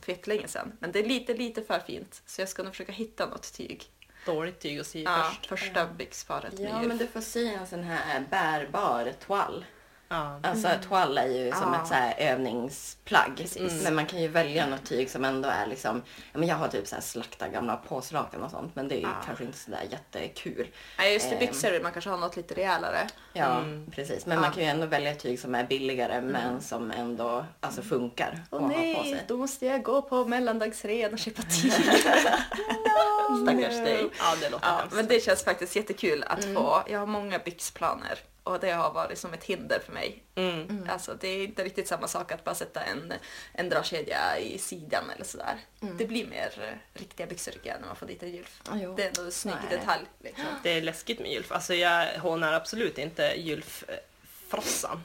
[0.03, 0.73] för jättelänge sedan.
[0.81, 3.85] Men det är lite, lite för fint så jag ska nog försöka hitta något tyg.
[4.27, 5.47] Dåligt tyg att sy Ja, först.
[5.47, 9.65] första byxparet med Ja, men du får sy en sån här bärbar toal.
[10.13, 10.41] Ja.
[10.43, 13.33] Alltså toal är ju som ett så här övningsplagg.
[13.37, 13.83] Precis.
[13.85, 16.69] Men man kan ju välja något tyg som ändå är liksom, ja, men jag har
[16.69, 19.83] typ så här slakta gamla påslakan och sånt men det är ju kanske inte sådär
[19.91, 20.69] jättekul.
[20.99, 21.39] Nej, just det, Ehm.
[21.41, 23.07] byxor vill man kanske ha något lite rejälare.
[23.33, 23.87] Ja, Mm.
[23.91, 24.27] precis.
[24.27, 27.83] Men man kan ju ändå välja ett tyg som är billigare men som ändå alltså,
[27.83, 31.73] funkar Åh på nej, då måste jag gå på mellandagsrean och köpa tyg.
[33.43, 34.09] Stackars dig.
[34.19, 34.97] ja, det låter Ja, hemskt.
[34.97, 36.55] men det känns faktiskt jättekul att Mm.
[36.55, 36.83] få.
[36.87, 40.23] Jag har många byxplaner och det har varit som ett hinder för mig.
[40.35, 40.87] Mm.
[40.89, 43.13] Alltså det är inte riktigt samma sak att bara sätta en,
[43.53, 45.57] en dragkedja i sidan eller sådär.
[45.83, 45.97] Mm.
[45.97, 48.61] Det blir mer eh, riktiga byxor tycker jag när man får dit en gylf.
[48.67, 48.95] Ja, jo.
[48.97, 49.79] Det är ändå en snygg Nej.
[49.79, 50.05] detalj.
[50.21, 50.45] Liksom.
[50.63, 51.53] Det är läskigt med gylf.
[51.53, 55.03] Alltså jag hånar absolut inte gylffrossan.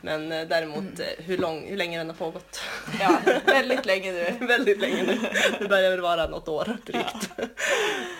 [0.00, 2.60] Men eh, däremot eh, hur, lång, hur länge den har pågått.
[3.00, 4.36] Ja, väldigt länge nu.
[4.46, 5.18] Väldigt länge nu.
[5.58, 7.30] Det börjar väl vara något år drygt.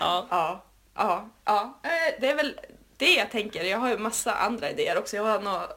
[0.01, 0.27] Ja.
[0.31, 1.81] Ja, ja, ja.
[1.83, 2.61] Eh, Det är väl
[3.03, 3.65] det jag tänker.
[3.65, 5.17] Jag har ju massa andra idéer också.
[5.17, 5.69] Jag har nå,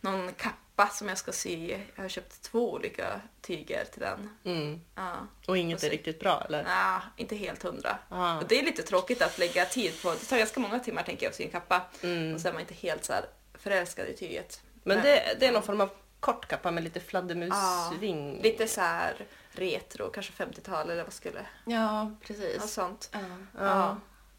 [0.00, 1.76] någon kappa som jag ska sy.
[1.96, 4.30] Jag har köpt två olika tyger till den.
[4.44, 4.80] Mm.
[4.94, 5.12] Ja.
[5.46, 6.64] Och inget är riktigt bra eller?
[6.64, 7.98] Nej, inte helt hundra.
[8.08, 8.38] Ah.
[8.38, 10.10] Och det är lite tråkigt att lägga tid på.
[10.10, 11.82] Det tar ganska många timmar tänker jag att sy en kappa.
[12.02, 12.34] Mm.
[12.34, 14.60] Och så är man inte helt så här förälskad i tyget.
[14.82, 18.42] Men det, det är någon form av kort kappa med lite fladdermusving.
[18.42, 21.46] Lite så här retro, kanske 50-tal eller vad skulle...
[21.64, 22.72] Ja, Ja, precis.
[22.72, 23.10] sånt.
[23.58, 23.96] Ja.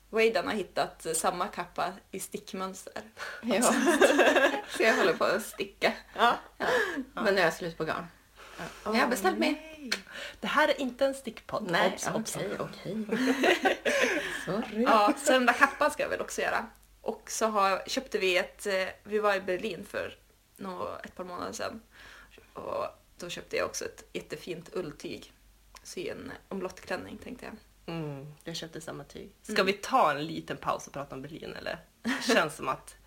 [0.09, 0.17] Ja.
[0.17, 3.03] Wadean har hittat samma kappa i stickmönster.
[3.41, 3.61] Ja.
[4.69, 5.93] Så jag håller på att sticka.
[6.15, 6.35] Ja.
[6.57, 6.65] Ja.
[7.13, 8.05] Men nu är jag slut på garn.
[8.83, 9.55] Men jag har beställt mer.
[10.39, 11.67] Det här är inte en stickpodd.
[11.71, 12.35] Nej, Obs, obs.
[12.35, 13.05] okej, okej.
[14.45, 14.83] Sorry.
[14.83, 16.65] Ja, så den där kappan ska jag väl också göra.
[17.01, 20.17] Och så har, köpte vi ett, eh, vi var i Berlin för
[20.57, 21.81] nå, ett par månader sedan.
[22.53, 22.85] Och
[23.19, 25.33] då köpte jag också ett jättefint ulltyg.
[25.83, 27.55] Sy en omlottklänning tänkte jag.
[27.95, 28.14] Mm,
[28.47, 29.31] jag köpte samma tyg.
[29.43, 31.79] Ska vi ta en liten paus och prata om Berlin eller?
[32.33, 32.95] Känns som att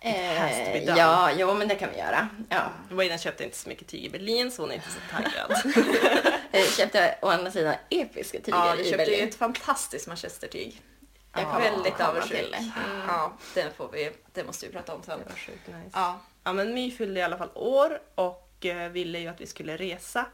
[0.00, 2.28] Eh, ja, jo men det kan vi göra.
[2.48, 2.62] Ja.
[2.90, 5.74] Waden köpte inte så mycket tyg i Berlin så hon är inte så taggad.
[6.52, 9.28] Jag köpte å andra sidan episka tyger Ja, i köpte ju Berlin.
[9.28, 10.82] ett fantastiskt manchestertyg.
[11.32, 12.50] Jag Ja, kommer Väldigt avundsjuk.
[12.52, 12.70] det.
[13.08, 15.18] Ja, det, får vi, det måste vi prata om sen.
[15.18, 15.90] Det var sjukt nice.
[15.92, 19.46] Ja, Ja men My fyllde i alla fall år och eh, ville ju att vi
[19.46, 20.26] skulle resa.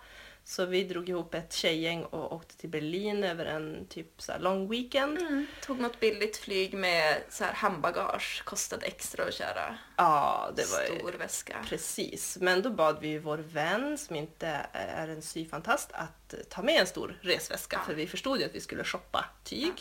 [0.45, 4.69] Så vi drog ihop ett tjejgäng och åkte till Berlin över en typ så lång
[4.71, 5.19] weekend.
[5.19, 5.47] Mm.
[5.67, 8.43] Tog något billigt flyg med så här handbagage.
[8.45, 9.79] Kostade extra att köra.
[9.97, 11.57] Ja, det var Stor väska.
[11.69, 12.39] precis.
[12.41, 16.87] Men då bad vi vår vän som inte är en syfantast att ta med en
[16.87, 17.87] stor resväska Ja.
[17.87, 19.73] för vi förstod ju att vi skulle shoppa tyg.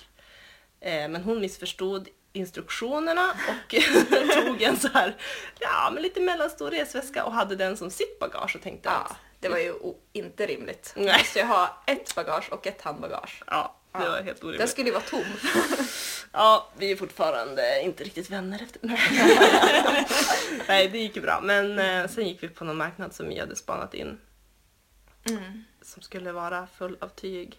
[0.80, 3.76] Eh, Men hon missförstod instruktionerna och
[4.46, 5.18] tog en så här,
[5.60, 9.16] ja men lite mellanstor resväska och hade den som sitt bagage och tänkte Ja, att
[9.42, 9.74] det var ju
[10.14, 10.94] inte rimligt.
[10.96, 11.18] Nej.
[11.18, 13.44] Måste ju ha ett bagage och ett handbagage.
[13.48, 14.70] ja, det var helt Den orimligt.
[14.70, 15.24] skulle ju vara tom.
[16.34, 18.80] Ja, vi är fortfarande inte riktigt vänner efter
[20.68, 21.40] Nej, det gick ju bra.
[21.44, 24.20] Men eh, sen gick vi på någon marknad som vi hade spanat in
[25.30, 25.64] Mm.
[25.82, 27.58] som skulle vara full av tyg.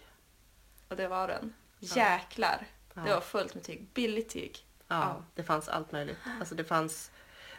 [0.89, 1.53] Och det var den.
[1.79, 2.67] Jäklar.
[2.93, 3.01] Ja.
[3.01, 3.87] Det var fullt med tyg.
[3.93, 4.59] Billigt tyg.
[4.87, 5.23] Ja, Ja.
[5.35, 6.17] det fanns allt möjligt.
[6.39, 7.11] Alltså det fanns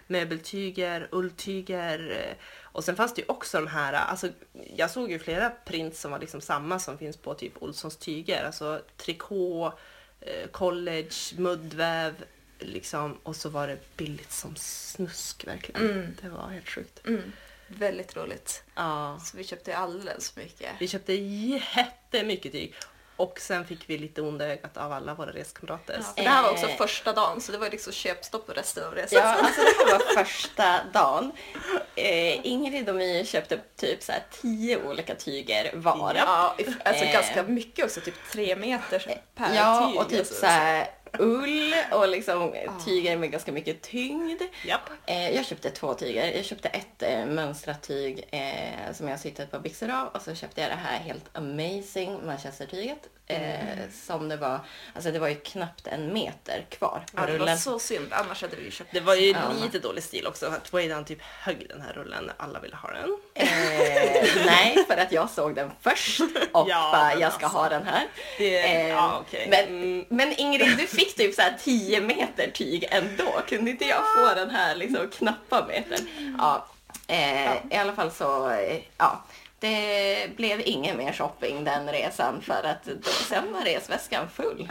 [0.06, 4.28] möbeltyger, ulltyger eh, och sen fanns det ju också de här, alltså
[4.76, 8.44] jag såg ju flera prints som var liksom samma som finns på typ Olssons tyger,
[8.44, 9.72] alltså trikå,
[10.20, 12.14] eh, college, muddväv
[12.58, 15.90] liksom och så var det billigt som snusk verkligen.
[15.90, 16.16] Mm.
[16.22, 17.06] Det var helt sjukt.
[17.06, 17.32] Mm.
[17.66, 18.62] Väldigt roligt.
[18.74, 19.20] Ja.
[19.24, 20.70] Så vi köpte alldeles för mycket.
[20.78, 22.74] Vi köpte jättemycket tyg
[23.16, 26.00] och sen fick vi lite onda ögat av alla våra reskamrater.
[26.16, 26.76] Ja, det här var också Eh.
[26.76, 29.18] första dagen så det var liksom köpstopp på resten av resan.
[29.22, 31.32] Ja, alltså det här var första dagen.
[31.94, 36.14] Eh, Ingrid och My köpte typ så här tio olika tyger var.
[36.14, 37.12] Ja, alltså Eh.
[37.12, 40.00] ganska mycket också, typ tre meter per Ja, tyg.
[40.00, 44.42] och typ alltså, så här ull och liksom tyger med ganska mycket tyngd.
[44.64, 44.90] Japp.
[45.06, 46.32] Eh, jag köpte två tyger.
[46.36, 50.22] Jag köpte ett eh, mönstrat tyg eh, som jag sytt ett par byxor av och
[50.22, 53.08] så köpte jag det här helt amazing manchestertyget.
[53.26, 54.60] Eh, Som det var,
[54.94, 57.58] alltså det var ju knappt en meter kvar på Ja, det var rullen.
[57.58, 59.38] så synd, annars hade vi ju köpt Det var ju Ja.
[59.62, 62.90] lite dålig stil också att Wadan typ högg den här rullen när alla ville ha
[62.90, 63.16] den.
[63.34, 63.46] Eh,
[64.46, 66.20] nej, för att jag såg den först
[66.52, 67.58] och Ja, bara, jag ska alltså.
[67.58, 68.06] ha den här.
[68.38, 69.46] Det, Eh, ja, okej.
[69.50, 70.04] men, Mm.
[70.08, 73.40] men Ingrid, du fick typ så här 10 meter tyg ändå.
[73.48, 76.34] Kunde inte jag få den här liksom knappa metern?
[76.38, 76.66] Ja,
[77.06, 79.24] eh, i alla fall så, eh, ja.
[79.64, 84.68] Det blev ingen mer shopping den resan för att då, sen var resväskan full.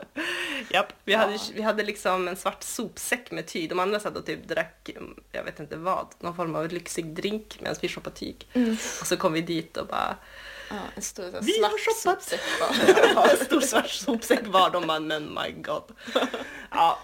[0.70, 3.68] Japp, vi hade, vi hade liksom en svart sopsäck med tyg.
[3.68, 7.06] De andra satt och typ drack, mm, jag vet inte vad, någon form av lyxig
[7.06, 8.48] drink medan vi shoppade tyg.
[9.00, 10.16] Och så kom vi dit och bara,
[10.70, 12.22] ja, en stor så Vi svart har shoppat.
[12.22, 13.04] sopsäck bara.
[13.14, 15.92] ja, en stor svart sopsäck var de bara, men my god.
[16.70, 16.98] Ja,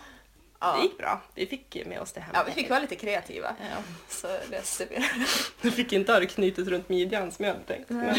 [0.61, 1.21] det gick bra.
[1.35, 2.31] Vi fick med oss det hem.
[2.35, 3.55] Ja, vi fick vara lite kreativa.
[3.61, 3.77] Ja.
[4.09, 5.05] Så löste vi det.
[5.61, 7.91] Vi fick inte ha det knutet runt midjan som jag hade tänkt.
[7.91, 8.17] Men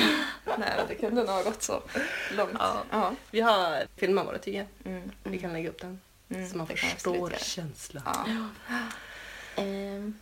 [0.58, 1.82] Nej, det kunde nog ha gått så
[2.36, 2.52] långt.
[2.60, 2.84] Ja.
[2.92, 3.12] Ja.
[3.32, 4.66] vi har filmat våra tyger.
[4.86, 5.12] Mm.
[5.24, 6.02] Vi kan lägga upp den.
[6.30, 8.04] Mm, så man det förstår känslan.
[8.06, 8.50] Ja.
[8.70, 9.62] Ja.
[9.64, 10.16] Mm.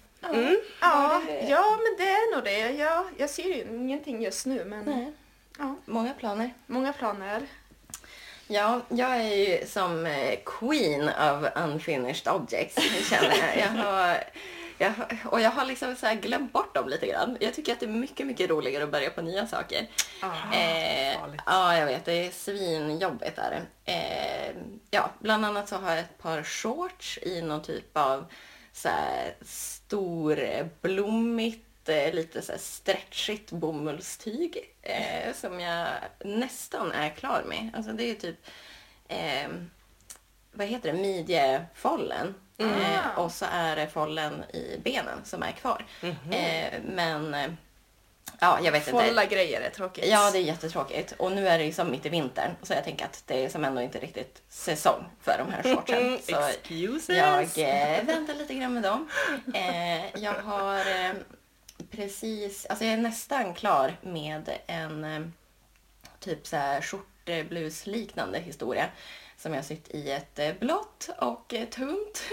[0.81, 2.69] Ja, det- ja, men det är nog det.
[2.83, 5.11] Jag, jag ser ju ingenting just nu, men Nej,
[5.57, 6.53] ja, många planer.
[6.65, 7.41] många planer.
[8.47, 13.57] Ja, jag är ju som eh, queen of unfinished objects, känner jag.
[13.57, 14.23] jag, har,
[14.77, 14.93] jag
[15.25, 17.37] och jag har liksom så glömt bort dem lite grann.
[17.39, 19.87] Jag tycker att det är mycket, mycket roligare att börja på nya saker.
[20.21, 20.33] Ja.
[20.53, 21.13] Eh,
[21.45, 22.05] ja, jag vet.
[22.05, 23.37] Det är svinjobbigt.
[23.37, 23.61] Är det.
[23.91, 24.55] Eh,
[24.91, 28.25] ja, bland annat så har jag ett par shorts i någon typ av
[28.73, 35.87] så här storblommigt, eh, lite så stretchigt bomullstyg eh, som jag
[36.25, 37.69] nästan är klar med.
[37.75, 38.47] Alltså det är typ
[39.07, 39.47] eh,
[40.51, 42.35] vad heter det, midjefållen.
[42.57, 45.85] Eh, och så är det fållen i benen som är kvar.
[46.31, 47.51] Eh, men eh,
[48.39, 49.05] ja, jag vet inte.
[49.05, 50.05] Folla grejer är tråkigt.
[50.07, 51.11] Ja, det är jättetråkigt.
[51.17, 52.51] Och nu är det ju som mitt i vintern.
[52.61, 56.19] Så jag tänker att det är som ändå inte riktigt säsong för de här shortsen.
[56.23, 57.17] Så Excuses.
[57.17, 57.41] jag
[57.97, 59.09] eh, väntar lite grann med dem.
[59.53, 61.11] Eh, jag har eh,
[61.91, 65.27] precis, alltså jag är nästan klar med en eh,
[66.19, 68.89] typ så här skjortblus-liknande historia.
[69.37, 72.23] Som jag sytt i ett eh, blått och eh, tunt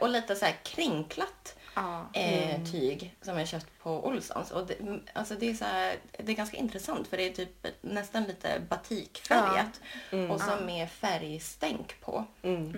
[0.00, 2.06] och lite så här krinklat Ja.
[2.12, 4.50] eh, tyg som jag köpt på Olssons.
[4.50, 7.32] Och det, mm, alltså det, är så här, det är ganska intressant för det är
[7.32, 9.80] typ nästan lite batikfärgat.
[10.30, 12.24] Och så med färgstänk på.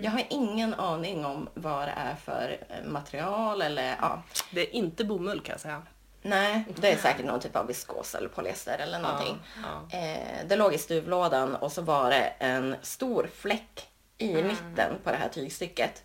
[0.01, 4.23] Jag har ingen aning om vad det är för material eller ja.
[4.51, 5.83] Det är inte bomull kan jag säga.
[6.27, 9.39] Nej, det är säkert någon typ av viskos eller polyester eller någonting.
[9.63, 9.97] ja.
[9.97, 13.87] Eh, det låg i stuvlådan och så var det en stor fläck
[14.17, 16.03] i mitten på det här tygstycket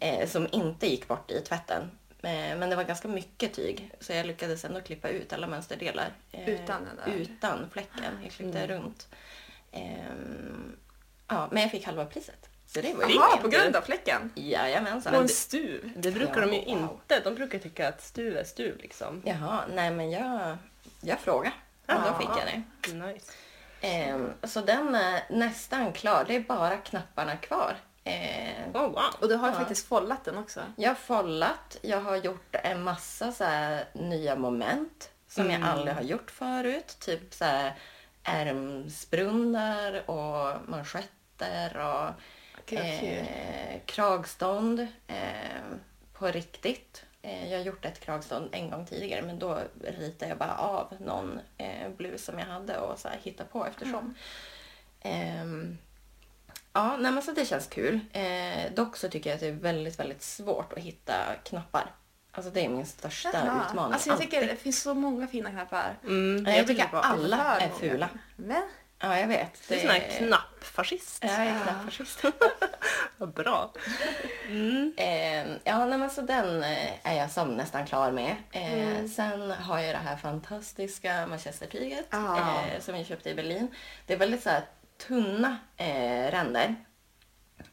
[0.00, 1.90] eh, som inte gick bort i tvätten.
[2.22, 6.12] Eh, men det var ganska mycket tyg så jag lyckades ändå klippa ut alla mönsterdelar.
[6.32, 7.20] eh, Utan den där.
[7.20, 8.18] Utan fläcken.
[8.22, 9.08] Jag klippte runt.
[9.72, 10.76] Ehm,
[11.28, 12.49] ja, men jag fick halva priset.
[12.74, 14.32] Så det var ju Jaha, på grund av fläcken?
[14.34, 15.14] Jajamensan.
[15.14, 15.90] Och en stuv?
[15.96, 16.90] Det brukar Ja, de ju wow.
[16.92, 17.20] inte.
[17.20, 19.22] De brukar tycka att stuv är stuv liksom.
[19.24, 20.56] Jaha, nej men jag,
[21.00, 21.54] jag frågade.
[21.86, 22.94] Och då fick jag det.
[23.06, 23.32] Nice.
[23.80, 26.24] Ehm, så den är nästan klar.
[26.28, 27.76] Det är bara knapparna kvar.
[28.04, 29.02] Ehm, Oh wow.
[29.20, 29.58] Och du har ju Ja.
[29.58, 30.60] faktiskt follat den också.
[30.76, 31.76] jag har follat.
[31.82, 36.96] Jag har gjort en massa så här nya moment som jag aldrig har gjort förut.
[37.00, 37.74] Typ så här
[38.24, 42.10] ärmsbrunnar och manschetter och.
[42.78, 45.16] Eh, kragstånd eh,
[46.12, 47.04] på riktigt.
[47.22, 49.58] Eh, jag har gjort ett kragstånd en gång tidigare men då
[49.98, 53.66] ritade jag bara av någon eh, blus som jag hade och så här hittade på
[53.66, 54.14] eftersom.
[55.00, 55.78] Ehm,
[56.72, 58.00] ja, nej, men så det känns kul.
[58.12, 61.94] Eh, dock så tycker jag att det är väldigt, väldigt svårt att hitta knappar.
[62.32, 63.66] Alltså det är min största Jaha.
[63.68, 63.92] utmaning.
[63.92, 64.52] Alltså jag tycker alltid.
[64.52, 65.98] det finns så många fina knappar.
[66.04, 68.08] Mm, jag vill tycker alla är fula.
[68.36, 68.62] Men?
[69.02, 69.68] Ja, jag vet.
[69.68, 71.24] Du är sån här knappfascist.
[71.24, 72.22] Ja, jag är knappfascist.
[73.16, 73.72] Vad bra.
[74.96, 78.36] Eh, ja, nej, men så den eh, är jag som nästan klar med.
[78.52, 82.38] Eh, Sen har jag det här fantastiska manchestertyget Ja.
[82.38, 83.68] eh, som jag köpte i Berlin.
[84.06, 84.62] Det är väldigt så här
[85.08, 86.74] tunna eh, ränder.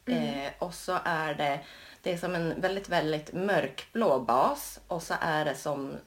[0.05, 1.59] Eh, och så är det,
[2.07, 5.97] det är som en väldigt, väldigt mörkblå bas och så är det som,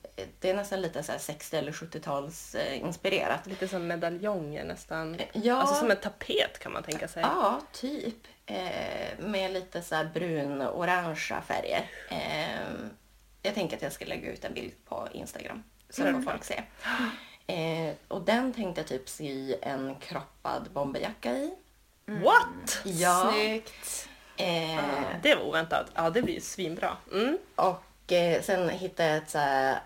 [0.40, 3.46] det är nästan lite så här 60 eller 70-tals eh, inspirerat.
[3.46, 5.20] Lite som medaljonger nästan.
[5.32, 5.54] Ja.
[5.54, 7.22] Alltså som en tapet kan man tänka sig.
[7.22, 8.16] Ja, typ.
[8.46, 11.90] Eh, med lite så brun-orangea färger.
[12.10, 12.60] Eh,
[13.42, 16.22] jag tänker att jag ska lägga ut en bild på Instagram så Mm.
[16.22, 16.62] får folk se.
[17.46, 21.54] Eh, och den tänkte jag typ sy en kroppad bomberjacka i.
[22.06, 22.80] What?
[22.84, 23.32] Ja.
[23.32, 24.08] Snyggt.
[24.40, 24.80] Eh,
[25.22, 25.86] Det var oväntat.
[25.94, 26.96] Ja, det blir svinbra.
[27.12, 27.38] Mm.
[27.56, 29.38] Och eh, sen hittade jag ett så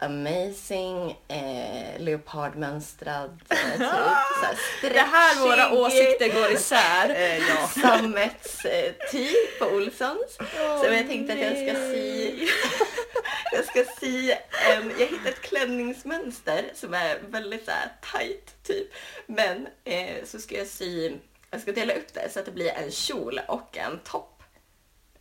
[0.04, 3.88] amazing eh, leopardmönstrad eh, typ,
[4.40, 4.46] så
[4.88, 7.10] Det här våra åsikter går isär.
[7.10, 7.68] Eh, ja.
[7.82, 10.36] sammetstyg på Olssons.
[10.56, 12.48] så jag tänkte att jag ska sy
[13.52, 14.30] jag ska sy
[14.70, 18.88] en, jag hittade ett klänningsmönster som är väldigt så här tight typ.
[19.26, 21.12] Men eh, så ska jag sy,
[21.50, 24.33] jag ska dela upp det så att det blir en kjol och en topp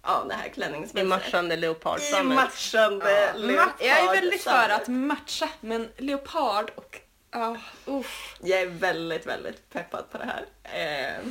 [0.05, 1.07] av det här I klänningsmönstret.
[1.07, 2.35] matchande I leopardsammet.
[2.35, 4.81] matchande Ma- jag är väldigt för leopardsammet.
[4.81, 6.99] att matcha, men leopard och...
[7.31, 8.37] Ja, uff.
[8.43, 10.45] Jag är väldigt, väldigt peppad på det här.
[10.63, 11.25] Eh,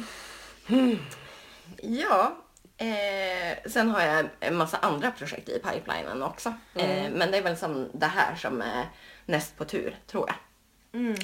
[1.82, 2.36] Ja,
[2.76, 6.54] eh, sen har jag en massa andra projekt i pipelinen också.
[6.74, 8.86] Eh, men det är väl som det här som är
[9.26, 10.36] näst på tur, tror jag.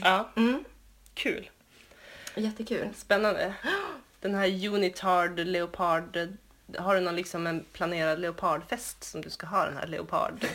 [0.05, 0.65] Ja, Mm.
[1.15, 1.51] kul.
[2.35, 2.89] Jättekul.
[2.97, 3.55] Spännande.
[4.21, 6.19] Den här Unitard Leopard.
[6.79, 10.35] Har du någon liksom en planerad leopardfest som du ska ha den här leopard?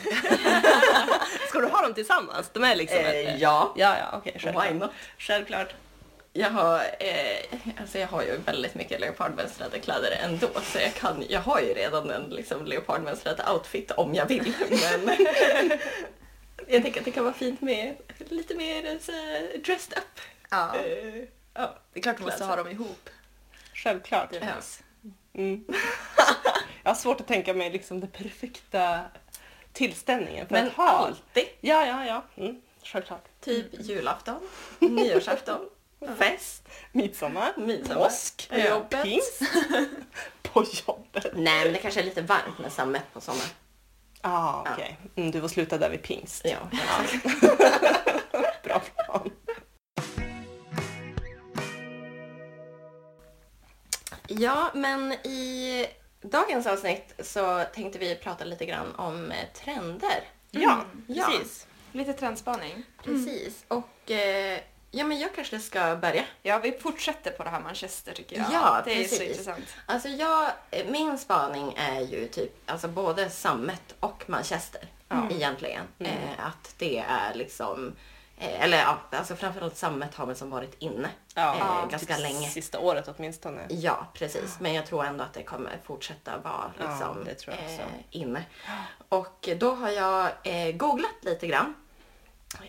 [1.48, 2.50] ska du ha dem tillsammans?
[2.52, 3.72] De är liksom Eh, ett- ja.
[3.76, 4.36] Ja, ja, okej.
[4.40, 4.70] självklart.
[4.70, 4.90] Why not?
[5.18, 5.74] Självklart.
[6.32, 11.24] Jag har, eh, alltså jag har ju väldigt mycket leopardmönstrade kläder ändå så jag, kan,
[11.28, 14.52] jag har ju redan en liksom, leopardmönstrad outfit om jag vill.
[15.04, 15.16] Men
[16.68, 17.94] jag tänker att det kan vara fint med
[18.28, 20.20] lite mer så här, dressed up.
[20.50, 20.74] Ja.
[20.76, 21.22] Eh,
[21.54, 21.74] ja.
[21.92, 23.10] Det är klart du måste ha dem ihop.
[23.74, 24.28] Självklart.
[24.32, 24.40] Ja.
[25.34, 25.64] Mm.
[26.82, 29.00] Jag har svårt att tänka mig liksom det perfekta
[29.72, 30.88] tillställningen för Men att ha.
[30.88, 31.44] alltid.
[31.60, 32.24] Ja, ja, ja.
[32.44, 32.60] Mm.
[32.82, 33.24] Självklart.
[33.40, 34.40] Typ julafton,
[34.78, 35.60] nyårsafton,
[36.18, 39.02] fest, Midsommar, midsommar, påsk, på jobbet.
[39.02, 39.42] pingst.
[40.42, 41.26] på jobbet.
[41.34, 43.48] Nej, men det kanske är lite varmt med sammet på sommaren.
[44.20, 44.98] Ah, okej.
[45.16, 46.44] Mm, du får sluta där vid pingst.
[46.44, 47.24] Ja, exakt.
[48.64, 49.30] Bra plan.
[54.28, 55.86] Ja, men i
[56.22, 60.28] dagens avsnitt så tänkte vi prata lite grann om eh, trender.
[60.50, 61.26] Ja, Ja.
[61.26, 61.66] precis.
[61.92, 62.82] Lite trendspaning.
[63.04, 63.64] Precis.
[63.68, 64.60] Och eh,
[64.90, 66.24] ja, men jag kanske ska börja.
[66.42, 68.46] Ja, vi fortsätter på det här Manchester tycker jag.
[68.52, 69.28] Ja, det är så precis.
[69.30, 69.64] intressant.
[69.86, 74.82] Alltså jag, eh, min spaning är ju typ alltså både sammet och manchester
[75.30, 75.82] egentligen.
[75.98, 77.96] Eh, att det är liksom,
[78.44, 82.48] eller ja, alltså framförallt sammet har väl som varit inne Ja, eh, ganska typ länge.
[82.48, 83.66] Sista året åtminstone.
[83.68, 84.56] Ja, precis.
[84.60, 88.44] Men jag tror ändå att det kommer fortsätta vara liksom, eh, inne.
[89.08, 91.74] Och då har jag eh, googlat lite grann.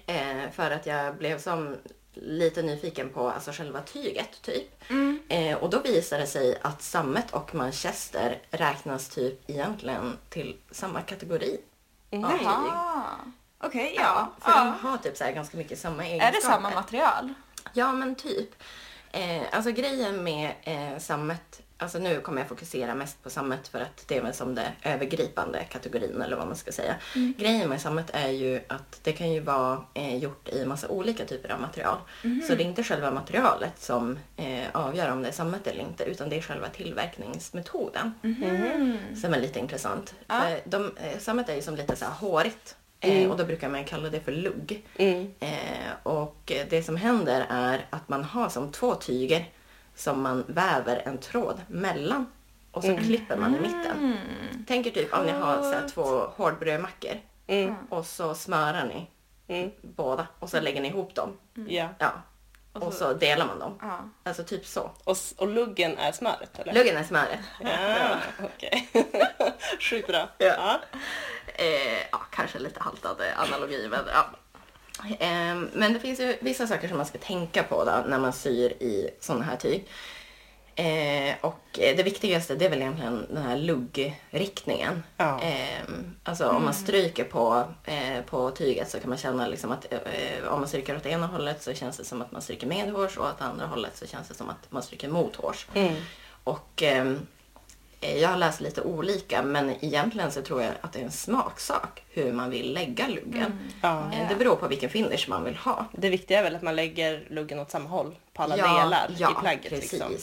[0.06, 1.78] Eh, för att jag blev som
[2.14, 4.84] lite nyfiken på alltså själva tyget typ.
[5.30, 11.02] Eh, och då visade det sig att sammet och manchester räknas typ egentligen till samma
[11.02, 11.60] kategori.
[12.12, 12.48] av tyg.
[13.66, 14.32] Okej, Ja, ja.
[14.42, 14.64] för ja.
[14.82, 16.28] de har typ så här ganska mycket samma egenskaper.
[16.28, 17.34] Är det samma material?
[17.74, 18.50] Ja, men typ.
[19.12, 23.80] Eh, alltså grejen med eh, sammet, alltså nu kommer jag fokusera mest på sammet för
[23.80, 26.96] att det är väl som det övergripande kategorin eller vad man ska säga.
[27.38, 31.26] Grejen med sammet är ju att det kan ju vara eh, gjort i massa olika
[31.26, 31.98] typer av material.
[32.22, 36.04] Så det är inte själva materialet som eh, avgör om det är sammet eller inte
[36.04, 38.14] utan det är själva tillverkningsmetoden
[39.22, 40.14] som är lite intressant.
[40.28, 40.42] Ja.
[40.42, 42.76] För de, eh, sammet är ju som lite så här hårigt
[43.06, 44.86] eh, och då brukar man kalla det för lugg.
[44.96, 45.32] Mm.
[45.40, 49.46] Eh, och det som händer är att man har som två tyger
[49.96, 52.26] som man väver en tråd mellan
[52.72, 54.18] och så klipper man i mitten.
[54.68, 56.04] Tänk er typ om ni har så här, två
[56.36, 57.12] hårdbrödmackor
[57.48, 57.76] Mm.
[57.90, 59.08] och så smörar ni
[59.48, 59.72] Mm.
[59.82, 61.30] båda och så lägger ni ihop dem.
[61.68, 61.90] Ja.
[62.00, 62.12] Ja.
[62.82, 63.78] Och så delar man dem.
[63.82, 64.00] Ja.
[64.24, 64.92] Alltså typ så.
[65.04, 66.74] Och, och luggen är smöret eller?
[66.74, 67.40] Luggen är smöret.
[67.62, 68.18] Ja,
[68.56, 68.90] okej.
[69.80, 70.30] Sjukt bra.
[70.38, 70.46] Ja.
[70.48, 70.80] Ja.
[71.56, 74.26] Eh, ja, kanske lite haltande analogi, men ja.
[75.20, 78.34] Eh, men det finns ju vissa saker som man ska tänka på då, när man
[78.34, 79.88] syr i sådana här tyg.
[80.78, 85.04] Eh, och eh, det viktigaste det är väl egentligen den här luggriktningen.
[85.18, 85.42] Ja.
[85.42, 85.82] Eh,
[86.24, 90.48] alltså om man stryker på, eh, på tyget så kan man känna liksom att eh,
[90.48, 93.26] om man stryker åt ena hållet så känns det som att man stryker medhårs och
[93.26, 95.68] åt andra hållet så känns det som att man stryker mothårs.
[95.74, 95.96] Mm.
[96.44, 97.20] Och ehm,
[98.02, 101.12] eh, jag har läst lite olika men egentligen så tror jag att det är en
[101.12, 103.60] smaksak hur man vill lägga luggen.
[103.82, 104.12] Ja.
[104.14, 105.86] Eh, Det beror på vilken finish man vill ha.
[105.92, 109.12] Det viktiga är väl att man lägger luggen åt samma håll på alla Ja, delar
[109.18, 109.70] ja, i plagget.
[109.70, 109.92] precis.
[109.92, 110.16] Liksom.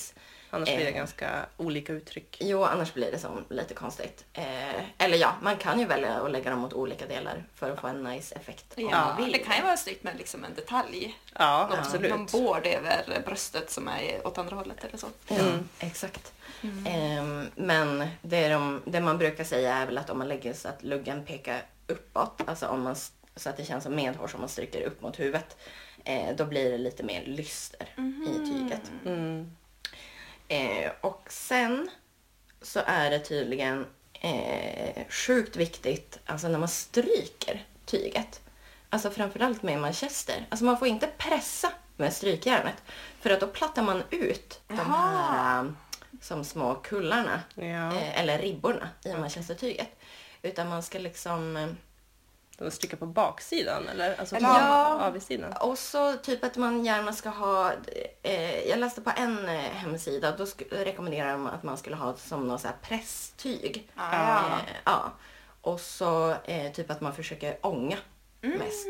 [0.54, 0.94] Annars blir det Eh.
[0.96, 2.36] ganska olika uttryck.
[2.40, 4.24] Jo, annars blir det som lite konstigt.
[4.32, 7.80] Eh, eller ja, man kan ju välja att lägga dem åt olika delar för att
[7.80, 8.74] få en nice effekt.
[8.76, 9.32] om Ja, man vill.
[9.32, 11.18] det kan ju vara snyggt med liksom en detalj.
[11.38, 12.10] Ja, Någon, absolut.
[12.10, 15.06] någon bård över bröstet som är åt andra hållet eller så.
[15.28, 15.36] Ja,
[15.78, 16.32] exakt.
[16.86, 20.68] Ehm, men det, de, det man brukar säga är väl att om man lägger så
[20.68, 22.96] att luggen pekar uppåt, alltså om man,
[23.36, 25.56] så att det känns som medhårs om man stryker upp mot huvudet,
[26.04, 27.86] eh, då blir det lite mer lyster
[28.26, 28.90] i tyget.
[30.52, 31.90] Eh, och sen
[32.62, 38.40] så är det tydligen eh, sjukt viktigt alltså när man stryker tyget.
[38.90, 40.46] Alltså framförallt med manchester.
[40.48, 42.82] Alltså man får inte pressa med strykjärnet
[43.20, 45.70] för att då plattar man ut de här eh,
[46.20, 47.64] som små kullarna Ja.
[47.96, 50.00] eh, eller ribborna i manchestertyget.
[50.42, 51.68] Utan man ska liksom eh,
[52.58, 54.16] De stryka på baksidan eller?
[54.20, 54.94] Alltså på Ja.
[55.08, 55.52] avsidan?
[55.52, 57.72] Och så typ att man gärna ska ha,
[58.22, 62.48] eh, jag läste på en eh, hemsida, då rekommenderar de att man skulle ha som
[62.48, 63.88] något så här presstyg.
[63.96, 64.42] Ah, Ja.
[64.50, 64.56] ja.
[64.56, 65.12] Eh, ja.
[65.60, 67.96] Och så eh, typ att man försöker ånga
[68.40, 68.86] mest.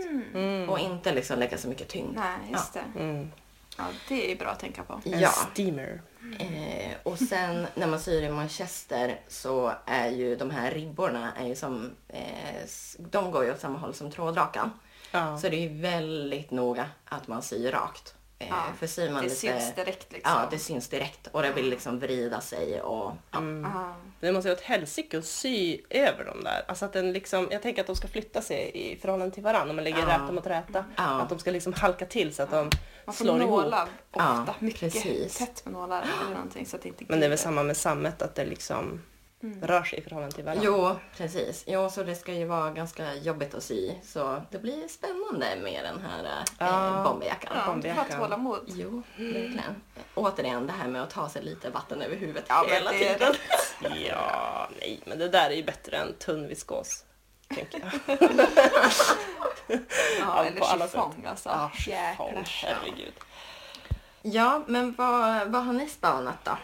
[0.68, 2.16] Och inte liksom lägga så mycket tyngd.
[2.16, 2.84] Nej, just det.
[3.00, 3.32] Mm.
[3.78, 5.00] Ja, det är bra att tänka på.
[5.04, 5.28] En Ja.
[5.28, 6.02] steamer.
[6.38, 11.46] Eh, och sen när man syr i manchester så är ju de här ribborna är
[11.46, 12.66] ju som, eh,
[12.98, 14.70] de går ju åt samma håll som trådrakan.
[15.10, 15.38] Ja.
[15.38, 18.14] Så det är ju väldigt noga att man syr rakt.
[18.42, 20.32] Eh, Ja, för syr man det lite, syns direkt liksom.
[20.34, 23.38] Ja, det syns direkt och det vill liksom vrida sig och ja.
[23.64, 23.94] Ah.
[24.20, 26.64] Det måste ju vara ett helsike att sy över dem där.
[26.68, 29.70] Alltså att den liksom, jag tänker att de ska flytta sig i förhållande till varandra.
[29.70, 30.06] Om man lägger Ja.
[30.08, 30.84] räta mot räta.
[30.96, 31.02] Ja.
[31.20, 32.70] Att de ska liksom halka till så att de
[33.06, 33.50] Man får slår ihop.
[33.50, 35.38] nåla ofta, Ja, mycket precis.
[35.38, 37.76] tätt med nålar eller någonting så att det inte Men det är väl samma med
[37.76, 39.02] sammet, att det liksom
[39.62, 40.64] rör sig i förhållande till varandra.
[40.66, 41.64] Jo, precis.
[41.66, 43.90] Jo, så det ska ju vara ganska jobbigt att sy.
[44.02, 47.02] Så det blir spännande med den här eh, Ja.
[47.04, 47.52] bomberjackan.
[47.66, 48.60] Ja, du får ha tålamod.
[48.66, 49.82] Jo, verkligen.
[50.14, 53.34] Återigen det här med att ta sig lite vatten över huvudet Ja, hela tiden.
[54.08, 57.04] Ja, nej, men det där är ju bättre än tunn viskos.
[57.54, 58.18] Tänker jag.
[59.68, 59.76] Ja,
[60.18, 61.48] Ja, eller chiffong alltså.
[61.48, 62.44] Ja, Jäklar.
[62.44, 63.12] chiffon, herregud.
[64.22, 66.56] Ja, men vad, vad har ni spanat då?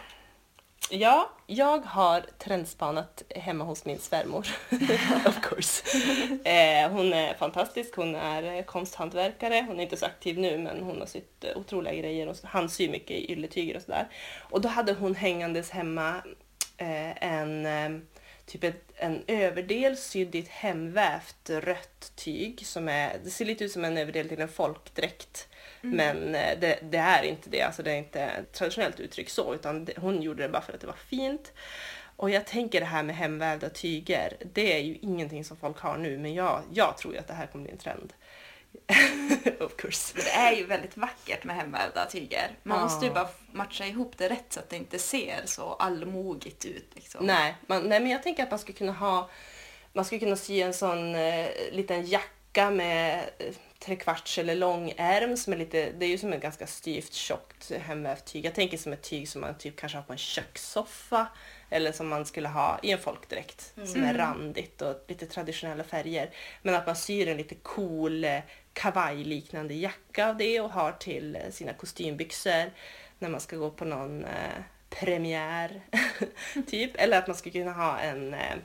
[0.91, 4.47] Ja, jag har trendspanat hemma hos min svärmor.
[5.25, 5.83] of course.
[6.49, 9.65] Eh, hon är fantastisk, hon är eh, konsthantverkare.
[9.67, 12.27] Hon är inte så aktiv nu men hon har sytt eh, otroliga grejer.
[12.27, 14.07] Och handsyr han syr mycket i ylletyger och sådär.
[14.49, 16.15] Och då hade hon hängandes hemma
[16.77, 18.01] eh, en eh,
[18.45, 22.65] typ ett, en överdel sydd i ett hemvävt rött tyg.
[22.65, 25.48] Som är, det ser lite ut som en överdel till en folkdräkt.
[25.81, 29.53] Men eh, det, det är inte det, alltså det är inte ett traditionellt uttryck så,
[29.53, 31.53] utan det, hon gjorde det bara för att det var fint.
[32.15, 35.97] Och jag tänker det här med hemvävda tyger, det är ju ingenting som folk har
[35.97, 38.13] nu, men jag, jag tror ju att det här kommer bli en trend.
[39.59, 40.13] of course.
[40.15, 42.51] Det är ju väldigt vackert med hemvävda tyger.
[42.63, 42.83] Man Ja.
[42.83, 46.91] måste ju bara matcha ihop det rätt så att det inte ser så allmogigt ut.
[46.95, 47.25] Liksom.
[47.25, 49.29] Nej, man, nej, men jag tänker att man skulle kunna ha,
[49.93, 55.37] man skulle kunna sy en sån eh, liten jacka med eh, trekvarts eller lång ärm
[55.37, 58.45] som är lite, det är ju som ett ganska styvt tjockt hemvävt tyg.
[58.45, 61.27] Jag tänker som ett tyg som man typ kanske har på en kökssoffa
[61.69, 66.29] eller som man skulle ha i en folkdräkt som är randigt och lite traditionella färger.
[66.61, 68.39] Men att man syr en lite cool eh,
[68.73, 72.71] kavajliknande jacka av det och har till eh, sina kostymbyxor
[73.19, 75.81] när man ska gå på någon eh, premiär.
[76.67, 76.91] typ.
[76.95, 78.55] Eller att man skulle kunna ha en, eh,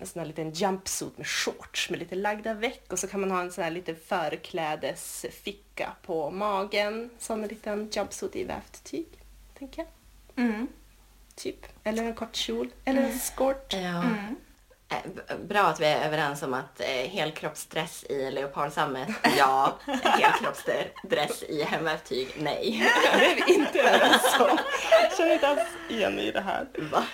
[0.00, 3.30] en sån här liten jumpsuit med shorts med lite lagda veck och så kan man
[3.30, 9.06] ha en sån här liten förklädesficka på magen som en liten jumpsuit i vävt tyg.
[9.58, 10.44] Tänker jag.
[10.44, 10.66] Mm.
[11.34, 11.66] Typ.
[11.84, 12.68] Eller en kort kjol.
[12.84, 13.72] Eller en skort.
[13.72, 13.78] Ja.
[14.02, 14.36] Mm.
[14.88, 19.78] Eh, Bra att vi är överens om att eh, helkroppsdress i leopardsammet, ja.
[20.02, 22.90] Helkroppsdress i hemvävt tyg, nej.
[23.18, 24.58] Det är vi inte överens om.
[25.02, 26.66] Jag känner inte alls igen mig i det här.
[26.92, 27.04] Va?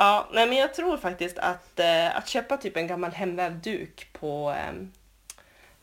[0.00, 4.08] Ja, nej, men jag tror faktiskt att, eh, att köpa typ en gammal hemvävd duk
[4.12, 4.72] på, eh,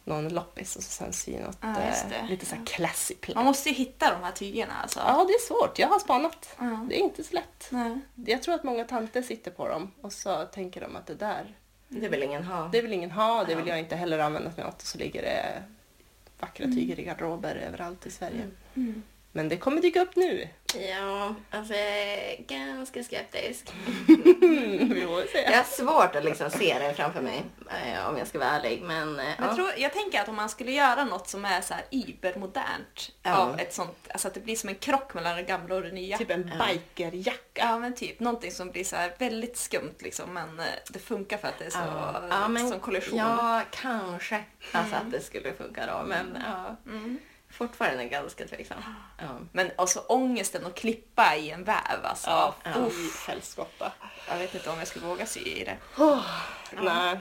[0.04, 3.36] någon loppis och så sen sy något Ja, eh, lite så här classy plagg.
[3.36, 5.00] Man måste ju hitta de här tygerna alltså.
[5.00, 5.80] Ja, det är svårt.
[5.80, 6.56] Jag har spanat.
[6.60, 6.86] Ja.
[6.90, 7.68] Det är inte så lätt.
[7.70, 8.00] Nej.
[8.26, 11.56] Jag tror att många tanter sitter på dem och så tänker de att det där,
[11.88, 12.70] Det vill ingen ha.
[12.72, 13.74] det vill ingen ha, det vill Ja.
[13.74, 14.82] jag inte heller använda till något.
[14.82, 15.64] Och så ligger det
[16.40, 18.50] vackra tyger i garderober överallt i Sverige.
[18.76, 19.04] Mm.
[19.36, 20.48] Men det kommer dyka upp nu.
[20.76, 23.74] Ja, alltså jag är ganska skeptisk.
[24.08, 25.38] Vi får se.
[25.42, 28.82] Jag har svårt att liksom se det framför mig, eh, om jag ska vara ärlig.
[28.84, 29.56] Men, eh, Jag, ja.
[29.56, 33.36] tror, jag tänker att om man skulle göra något som är så här übermodernt Ja.
[33.36, 35.92] av ett sånt, alltså att det blir som en krock mellan det gamla och det
[35.92, 36.18] nya.
[36.18, 36.66] Typ en Ja.
[36.68, 37.40] bikerjacka.
[37.54, 41.38] Ja men typ, någonting som blir så här väldigt skumt liksom men eh, det funkar
[41.38, 42.24] för att det är så, Ja.
[42.30, 43.20] Ja, men- som kollektion.
[43.20, 44.44] Ja, kanske.
[44.72, 46.04] Alltså att det skulle funka då.
[46.08, 47.20] Men ja, Mm.
[47.58, 48.78] Fortfarande ganska tveksam.
[49.18, 49.26] Ja.
[49.52, 52.30] Men alltså ångesten att klippa i en väv alltså.
[52.30, 52.72] Ja, Ja.
[53.28, 53.92] helskotta.
[54.30, 55.78] Jag vet inte om jag skulle våga sy i det.
[56.82, 57.20] Nej.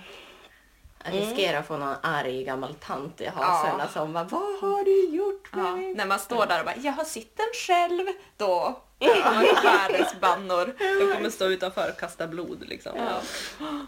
[1.04, 3.30] Jag riskerar att få någon arg gammal tant i Ja.
[3.34, 5.96] hasorna som bara Vad har du gjort med Ja, min...
[5.96, 8.06] när man står där och bara “jag har sytt den själv”
[8.36, 8.80] då
[9.24, 10.74] man världens bannor.
[11.08, 12.92] De kommer stå utanför och kasta blod liksom.
[12.96, 13.20] Ja.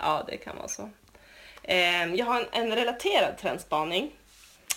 [0.00, 0.90] Ja, det kan vara så.
[1.62, 4.12] Eh, jag har en, en relaterad trendspaning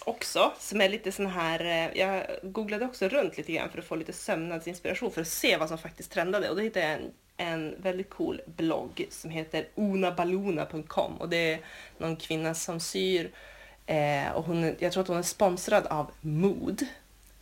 [0.10, 3.86] också som är lite sån här, eh, jag googlade också runt lite grann för att
[3.86, 7.12] få lite sömnadsinspiration för att se vad som faktiskt trendade och då hittade jag en,
[7.38, 11.60] en väldigt cool blogg som heter onabaluna.com och det är
[11.98, 13.32] någon kvinna som syr
[13.86, 16.86] eh, och hon, jag tror att hon är sponsrad av Mood.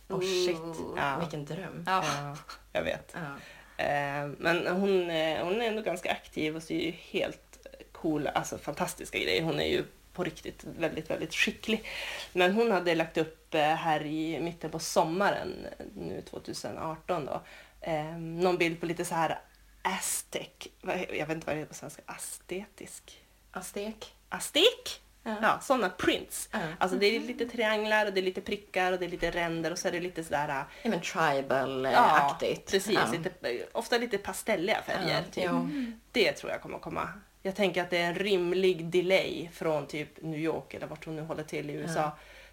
[0.08, 0.56] Oh shit,
[0.96, 1.16] Ja.
[1.20, 1.84] vilken dröm.
[1.86, 2.04] Ja.
[2.06, 2.36] Ja,
[2.72, 3.14] jag vet.
[3.14, 3.84] Ja.
[3.84, 8.58] Eh, Men hon, eh, hon är ändå ganska aktiv och syr ju helt coola, alltså
[8.58, 9.42] fantastiska grejer.
[9.42, 9.84] Hon är ju
[10.18, 11.84] på riktigt väldigt, väldigt skicklig.
[12.32, 17.42] Men hon hade lagt upp eh, här i mitten på sommaren, nu 2018 då,
[17.80, 19.38] eh, någon bild på lite så här
[19.82, 20.48] aztec,
[20.82, 23.22] vad- jag vet inte vad det heter på svenska, astetisk?
[23.50, 24.14] Aztek.
[24.28, 25.00] Astek?
[25.22, 25.36] Ja.
[25.42, 26.48] Ja, sådana prints.
[26.52, 26.58] Ja.
[26.78, 29.70] Alltså det är lite trianglar och det är lite prickar och det är lite ränder
[29.70, 32.70] och så är det lite sådär eh, Ja, men tribal-aktigt.
[32.70, 32.94] precis.
[32.94, 33.12] Ja.
[33.12, 35.14] Lite, ofta lite pastelliga färger.
[35.26, 35.44] Ja, typ.
[35.52, 35.68] jo.
[36.12, 37.08] Det tror jag kommer komma.
[37.42, 41.16] Jag tänker att det är en rimlig delay från typ New York eller vart hon
[41.16, 42.10] nu håller till i USA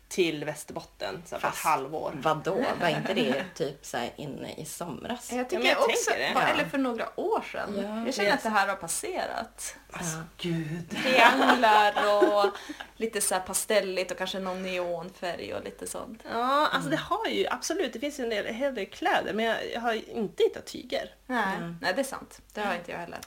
[0.08, 1.22] till Västerbotten.
[1.26, 2.12] Så på ett Fast- halvår.
[2.16, 2.64] Vadå?
[2.82, 5.32] Var inte det typ så här inne i somras?
[5.32, 6.42] Jag tycker men jag också, Ja.
[6.42, 7.70] eller för några år sedan.
[7.76, 8.06] Ja.
[8.06, 8.38] jag känner Yes.
[8.38, 9.76] att det här har passerat.
[9.92, 10.24] Alltså Ja.
[10.38, 10.90] gud.
[11.04, 11.94] Trianglar
[12.46, 12.52] och
[12.96, 16.24] lite så här pastelligt och kanske någon neonfärg och lite sånt.
[16.32, 19.34] Ja, alltså det har ju absolut, det finns ju en del, en hel del kläder
[19.34, 21.10] men jag, jag har inte hittat tyger.
[21.26, 21.78] Nej, Mm.
[21.82, 22.42] nej det är sant.
[22.54, 23.20] Det har inte jag heller.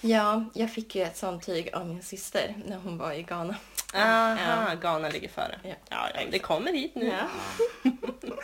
[0.00, 3.56] Ja, jag fick ju ett sånt tyg av min syster när hon var i Ghana.
[3.94, 5.58] Aha, Ghana ligger före.
[5.62, 5.74] Ja.
[5.88, 7.06] Ja, ja, det kommer hit nu.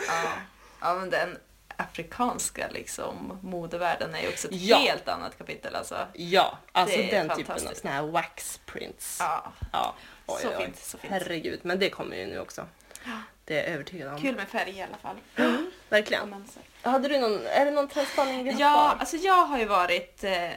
[0.09, 0.33] Ja.
[0.81, 1.39] ja, men den
[1.77, 4.77] afrikanska liksom, modevärlden är ju också ett Ja.
[4.79, 5.75] helt annat kapitel.
[5.75, 6.07] Alltså.
[6.13, 9.17] Ja, alltså Det den typen av såna här wax prints.
[9.21, 9.53] Ja.
[9.73, 9.95] Ja.
[10.27, 10.65] Oj, Så oj, oj.
[10.65, 11.13] fint, så fint.
[11.13, 12.67] Herregud, men det kommer ju nu också.
[13.45, 14.21] Det är jag övertygad om.
[14.21, 15.17] Kul med färg i alla fall.
[15.89, 16.23] Verkligen.
[16.23, 16.63] Och mönster.
[16.83, 18.97] Hade du någon, är det någon trendspaning vi har Ja, kvar?
[19.01, 20.49] alltså jag har ju varit eh,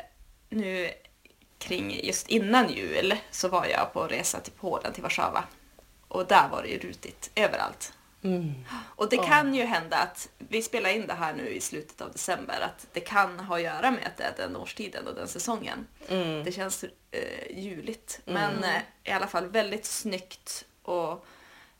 [0.49, 0.91] nu
[1.57, 5.43] kring just innan jul så var jag på resa till Polen, till Warszawa.
[6.07, 7.93] Och där var det ju rutigt överallt.
[8.23, 8.53] Mm.
[8.95, 12.11] Och det kan ju hända att, vi spelar in det här nu i slutet av
[12.11, 15.27] december, att det kan ha att göra med att det är den årstiden och den
[15.27, 15.87] säsongen.
[16.07, 16.43] Mm.
[16.43, 18.21] Det känns eh, juligt.
[18.25, 21.25] Men eh, i alla fall väldigt snyggt och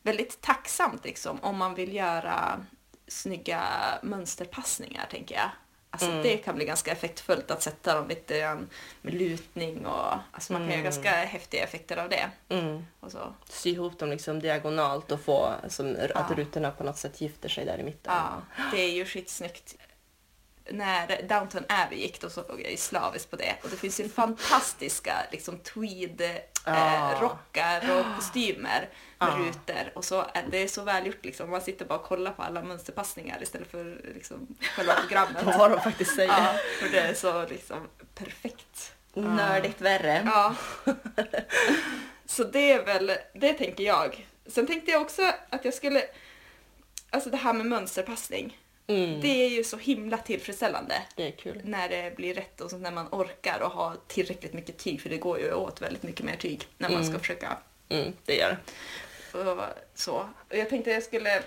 [0.02, 2.66] väldigt tacksamt liksom om man vill göra
[3.08, 3.64] snygga
[4.04, 5.50] mönsterpassningar tänker jag.
[5.96, 6.24] Alltså Mm.
[6.24, 8.70] det kan bli ganska effektfullt att sätta dem lite grann
[9.02, 10.84] med lutning och alltså man kan göra Mm.
[10.84, 12.30] ganska häftiga effekter av det.
[12.50, 12.86] Mm.
[13.00, 13.34] Och så.
[13.50, 16.36] Sy ihop dem liksom diagonalt och få som, att Ja.
[16.36, 18.14] rutorna på något sätt gifter sig där i mitten.
[18.14, 18.42] Ja,
[18.72, 19.76] det är ju skitsnyggt.
[20.70, 24.10] När Downton Abbey gick då såg jag ju slaviskt på det och det finns ju
[24.10, 26.22] fantastiska liksom tweed
[26.68, 27.12] Ja.
[27.14, 28.90] eh, rockar och kostymer
[29.20, 29.38] med Ja.
[29.40, 31.50] rutor och så det är så välgjort liksom.
[31.50, 35.44] Man sitter bara och kollar på alla mönsterpassningar istället för liksom själva programmet.
[35.44, 36.30] Vad de faktiskt säger.
[36.30, 38.94] Ja, för det är så liksom perfekt.
[39.14, 40.24] Nördigt värre.
[40.26, 40.56] Ja.
[42.26, 44.28] Så det är väl, det tänker jag.
[44.48, 46.04] Sen tänkte jag också att jag skulle,
[47.10, 48.58] alltså det här med mönsterpassning.
[48.88, 49.22] Mm.
[49.22, 51.62] Det är ju så himla tillfredsställande Det är kul.
[51.64, 55.10] när det blir rätt och så när man orkar och ha tillräckligt mycket tyg för
[55.10, 57.20] det går ju åt väldigt mycket mer tyg när man ska Mm.
[57.22, 57.58] försöka
[57.90, 58.58] Mm, det gör
[59.32, 59.64] och
[59.96, 60.30] så.
[60.50, 61.44] Och jag tänkte jag skulle,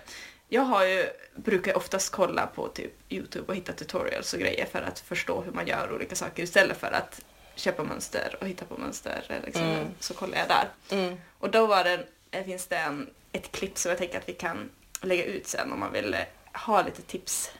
[0.48, 4.82] jag har ju, brukar oftast kolla på typ Youtube och hitta tutorials och grejer för
[4.82, 7.20] att förstå hur man gör olika saker istället för att
[7.54, 9.40] köpa mönster och hitta på mönster.
[9.44, 9.62] Liksom.
[9.64, 9.86] Mm.
[10.00, 10.68] Så kollar jag där.
[10.96, 11.16] Mm.
[11.38, 14.32] Och då var det, eh, finns det en, ett klipp som jag tänker att vi
[14.32, 14.70] kan
[15.02, 16.16] lägga ut sen om man vill
[16.58, 17.50] eh, ha lite tips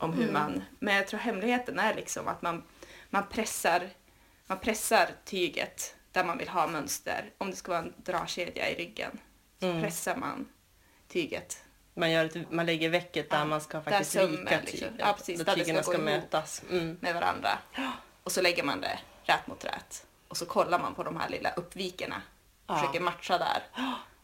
[0.00, 0.32] om hur Mm.
[0.34, 0.64] man...
[0.78, 2.62] Men jag tror hemligheten är liksom att man,
[3.10, 3.90] man, pressar,
[4.46, 7.30] man pressar tyget där man vill ha mönster.
[7.38, 9.18] Om det ska vara en dragkedja i ryggen
[9.60, 9.82] Så Mm.
[9.82, 10.48] pressar man
[11.08, 11.62] tyget.
[11.94, 14.78] Man, gör ett, man lägger väcket där Ja, man ska faktiskt sömmen vika liksom.
[14.78, 14.94] tyget.
[14.98, 16.62] Ja, precis, Där tygerna ska ska, mötas.
[16.70, 16.96] Mm.
[17.00, 17.58] med varandra.
[18.22, 20.06] Och så lägger man det rät mot rät.
[20.28, 22.22] Och så kollar man på de här lilla uppvikerna.
[22.66, 22.78] Ja.
[22.78, 23.62] Försöker matcha där.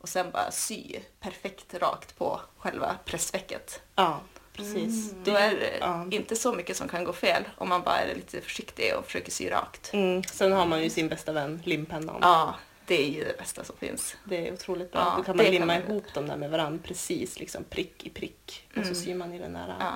[0.02, 3.82] Och sen bara sy perfekt rakt på själva pressvecket.
[3.94, 4.20] Ja,
[4.52, 5.14] precis.
[5.24, 6.06] Då är det ja.
[6.10, 9.30] inte så mycket som kan gå fel om man bara är lite försiktig och försöker
[9.32, 9.90] sy rakt.
[9.92, 10.22] Mm.
[10.22, 12.18] Sen har man ju sin bästa vän, limpennan.
[12.20, 12.54] Ja,
[12.86, 14.16] det är ju det bästa som finns.
[14.24, 15.00] Det är otroligt bra.
[15.00, 18.06] Ja, Då kan man kan limma man ihop dem där med varandra precis, liksom prick
[18.06, 18.68] i prick.
[18.76, 19.92] Och så syr man i den där Ja.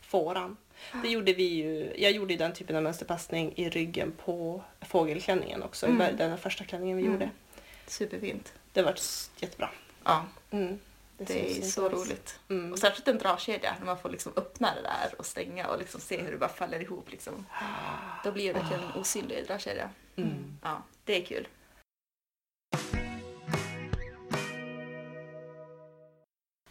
[0.00, 0.56] fåran.
[1.02, 5.62] Det gjorde vi ju, jag gjorde ju den typen av mönsterpassning i ryggen på fågelklänningen
[5.62, 5.86] också.
[5.86, 6.16] Mm.
[6.16, 7.12] Den första klänningen vi Mm.
[7.14, 7.30] gjorde.
[7.86, 8.52] Superfint.
[8.74, 9.70] Det var s- jättebra.
[10.04, 10.78] Ja, Mm.
[11.18, 12.38] det syns är så roligt.
[12.50, 12.72] Mm.
[12.72, 16.00] Och särskilt en dragkedja, när man får liksom öppna det där och stänga och liksom
[16.00, 17.10] se hur det bara faller ihop.
[17.10, 17.46] Liksom.
[18.24, 19.90] Då blir det verkligen en osynlig dragkedja.
[20.16, 20.58] Mm.
[20.62, 21.48] Ja, det är kul.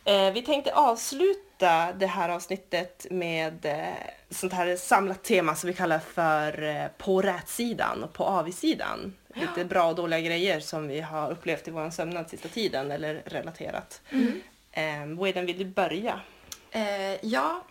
[0.06, 3.93] Eh, vi tänkte avsluta det här avsnittet med eh,
[4.30, 9.14] sånt här samlat tema som vi kallar för eh, på rätsidan och på avigsidan.
[9.34, 13.24] Lite bra och dåliga grejer som vi har upplevt i vår sömnad sista tiden eller
[13.26, 14.02] relaterat.
[14.72, 16.22] Eh, Waden, vill du börja?
[16.72, 17.64] Eh, ja,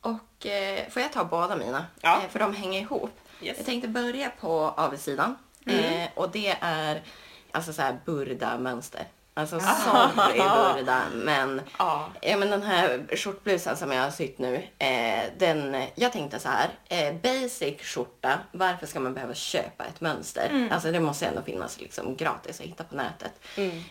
[0.00, 1.86] och eh, får jag ta båda mina?
[2.00, 2.22] Ja.
[2.22, 3.10] Eh, för de hänger ihop.
[3.42, 3.56] Yes.
[3.56, 5.36] Jag tänkte börja på avsidan.
[5.66, 7.02] Eh, och det är
[7.50, 9.06] alltså så här burda-mönster.
[9.36, 10.38] Alltså sorry
[10.76, 12.08] burda, men, Ja.
[12.22, 16.48] ja, men den här skjortblusen som jag har sytt nu, eh, den, jag tänkte så
[16.48, 20.68] här, eh, basic skjorta, varför ska man behöva köpa ett mönster?
[20.72, 23.32] Alltså det måste ändå finnas liksom gratis att hitta på nätet.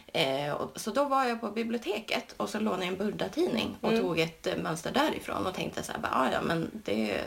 [0.08, 3.92] Eh, och, så då var jag på biblioteket och så lånade jag en burda-tidning och
[4.02, 7.22] tog ett eh, mönster därifrån och tänkte så här, bara, "Ah, ja men det,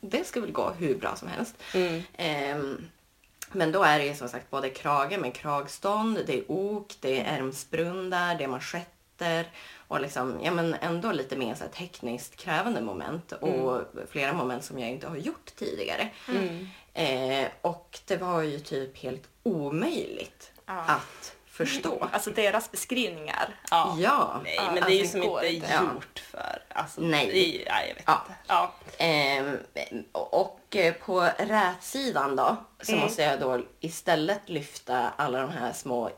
[0.00, 1.54] det ska väl gå hur bra som helst.
[2.16, 2.88] Ehm,
[3.52, 7.20] men då är det ju som sagt både krage med kragstånd, det är ok, det
[7.20, 9.50] är ärmsbrundar, det är manschetter
[9.88, 13.80] och liksom, ja men ändå lite mer så här tekniskt krävande moment och
[14.10, 16.08] flera moment som jag inte har gjort tidigare.
[16.94, 20.72] Eh, och det var ju typ helt omöjligt Ja.
[20.74, 22.08] att förstå.
[22.12, 23.54] Alltså deras beskrivningar.
[23.70, 23.96] Ja.
[23.98, 24.40] Ja.
[24.44, 25.22] Nej, Ja, men det är alltså, ju det som
[25.54, 25.66] inte.
[25.72, 25.80] Ja.
[25.94, 26.62] gjort för...
[26.68, 27.26] Alltså, Nej.
[27.26, 27.32] Det
[27.72, 28.22] nej, jag vet Ja.
[28.28, 28.34] inte.
[28.46, 28.72] Ja.
[28.98, 29.58] Ehm,
[30.12, 33.04] och eh, på rätsidan då så Mm.
[33.04, 36.10] måste jag då istället lyfta alla de här små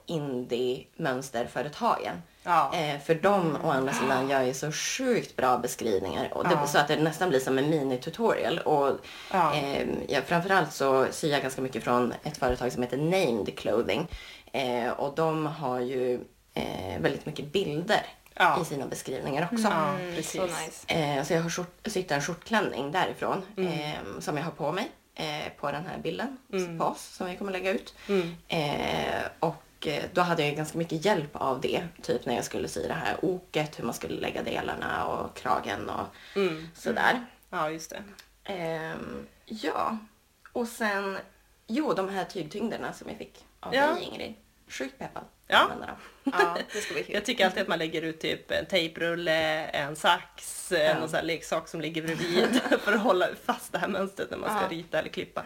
[0.99, 2.23] indie-mönsterföretagen.
[2.43, 2.75] Ja.
[2.75, 6.67] Eh, för de å andra sidan gör ju så sjukt bra beskrivningar och det, Ja.
[6.67, 8.59] så att det nästan blir som en mini-tutorial.
[8.59, 8.97] Och,
[9.33, 9.55] Ja.
[9.55, 14.07] ehm, ja, framförallt så syr jag ganska mycket från ett företag som heter Named Clothing.
[14.53, 16.15] Eh, och de har ju
[16.55, 18.63] eh, väldigt mycket bilder Ja.
[18.63, 19.69] i sina beskrivningar också.
[19.69, 20.41] Ja, Mm, precis.
[20.41, 20.95] Så nice.
[20.95, 23.73] Eh, så jag har skjort, sytt en skjortklänning därifrån Mm.
[23.73, 26.79] eh, som jag har på mig eh, på den här bilden Mm.
[26.79, 27.95] på oss som vi kommer lägga ut.
[28.09, 28.35] Mm.
[28.49, 31.83] Eh, och då hade jag ganska mycket hjälp av det.
[32.03, 35.91] Typ när jag skulle sy det här oket, hur man skulle lägga delarna och kragen
[35.91, 36.69] och Mm.
[36.75, 37.25] sådär.
[37.51, 38.03] Ja, just det.
[38.45, 39.99] Ehm, ja,
[40.53, 41.19] och sen,
[41.67, 43.87] jo de här tygtyngderna som jag fick av Ja.
[43.87, 44.35] dig Ingrid.
[44.69, 45.71] Sjukt peppad Ja.
[46.25, 47.15] Ja, det ska bli kul.
[47.15, 51.09] Jag tycker alltid att man lägger ut typ en tejprulle, en sax, en Ja.
[51.09, 54.51] sån här leksak som ligger bredvid för att hålla fast det här mönstret när man
[54.51, 54.69] ska Ja.
[54.69, 55.45] rita eller klippa.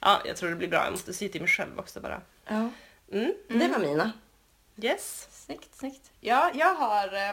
[0.00, 0.84] Ja, jag tror det blir bra.
[0.84, 2.20] Jag måste sy till mig själv också bara.
[2.46, 2.68] Ja.
[3.12, 3.34] Mm.
[3.48, 4.12] Det var mina.
[4.82, 5.28] Yes.
[5.30, 6.10] Snyggt, snyggt.
[6.20, 7.32] Ja, jag har eh,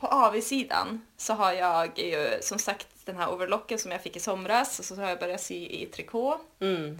[0.00, 4.20] på AV-sidan så har jag ju som sagt den här overlocken som jag fick i
[4.20, 6.98] somras och så har jag börjat sy i trikå Mm.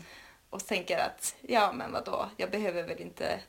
[0.51, 3.41] Och tänker att ja men vadå, jag behöver väl inte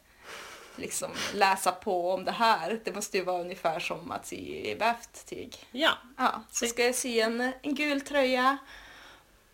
[0.76, 2.80] liksom läsa på om det här.
[2.84, 5.68] Det måste ju vara ungefär som att sy i vävt tyg.
[5.72, 5.92] Ja.
[6.18, 8.58] Ja, så ska jag sy en, en gul tröja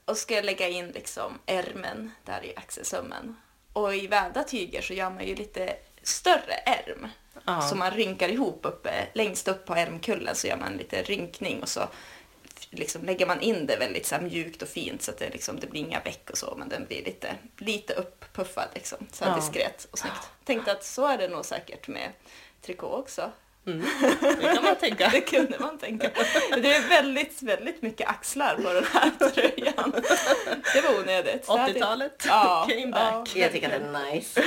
[0.05, 3.35] och ska jag lägga in liksom ärmen där i axelsömmen.
[3.73, 7.07] Och i vävda tyger så gör man ju lite större ärm.
[7.45, 7.61] Ja.
[7.61, 11.69] Så man rynkar ihop uppe, längst upp på ärmkullen så gör man lite rynkning och
[11.69, 11.87] så
[12.69, 15.59] liksom lägger man in det väldigt så här mjukt och fint så att det, liksom,
[15.59, 19.07] det blir inga veck och så men den blir lite, lite upppuffad liksom.
[19.11, 19.35] Så här Ja.
[19.35, 20.29] diskret och snyggt.
[20.45, 22.09] Tänkte att så är det nog säkert med
[22.61, 23.31] trikå också.
[23.67, 23.85] Mm.
[24.21, 25.09] Det kan man tänka.
[25.13, 26.09] Det kunde man tänka.
[26.61, 29.91] Det är väldigt, väldigt mycket axlar på den här tröjan.
[30.73, 31.45] Det var onödigt.
[31.45, 33.35] Så hade- 80-talet Ja, came back.
[33.35, 34.41] Jag tycker att det är nice.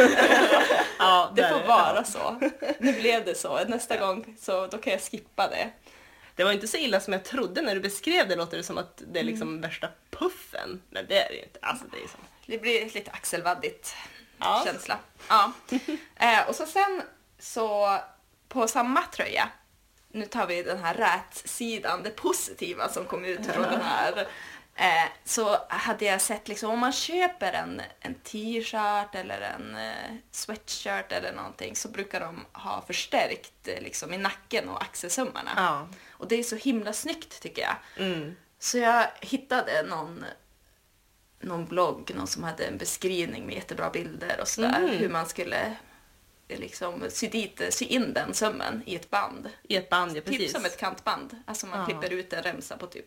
[0.99, 2.41] Ja, Det får vara så.
[2.79, 3.65] Nu blev det så.
[3.65, 5.71] Nästa gång så då kan jag skippa det.
[6.39, 8.37] Det var inte så illa som jag trodde när du beskrev det.
[8.37, 9.61] Låter det som att det är liksom Mm.
[9.61, 10.83] värsta puffen.
[10.91, 11.59] Men det är det ju inte.
[11.63, 12.21] Alltså det är som...
[12.47, 13.95] Det blir lite axelvaddigt
[14.39, 14.63] Ja.
[14.67, 14.99] känsla.
[15.29, 15.53] Ja.
[16.17, 17.03] eh, och så sen
[17.39, 17.99] så
[18.49, 19.49] på samma tröja,
[20.13, 24.29] nu tar vi den här rätsidan, det positiva som kom ut från den här
[24.81, 30.15] Eh, så hade jag sett liksom om man köper en, en t-shirt eller en eh,
[30.31, 35.51] sweatshirt eller någonting så brukar de ha förstärkt eh, liksom i nacken och axelsömmarna.
[35.57, 35.89] Ja.
[36.11, 37.77] Och det är så himla snyggt tycker jag.
[38.07, 38.37] Mm.
[38.59, 40.25] Så jag hittade någon,
[41.41, 44.81] någon blogg, någon som hade en beskrivning med jättebra bilder och sådär.
[44.81, 44.89] Mhm.
[44.89, 45.77] Hur man skulle
[46.49, 49.51] eh, liksom sy, dit, sy in den sömmen i ett band.
[49.63, 50.39] I ett band, ja precis.
[50.39, 51.43] Typ som ett kantband.
[51.47, 51.87] Alltså man Ja.
[51.87, 53.07] klipper ut en remsa på typ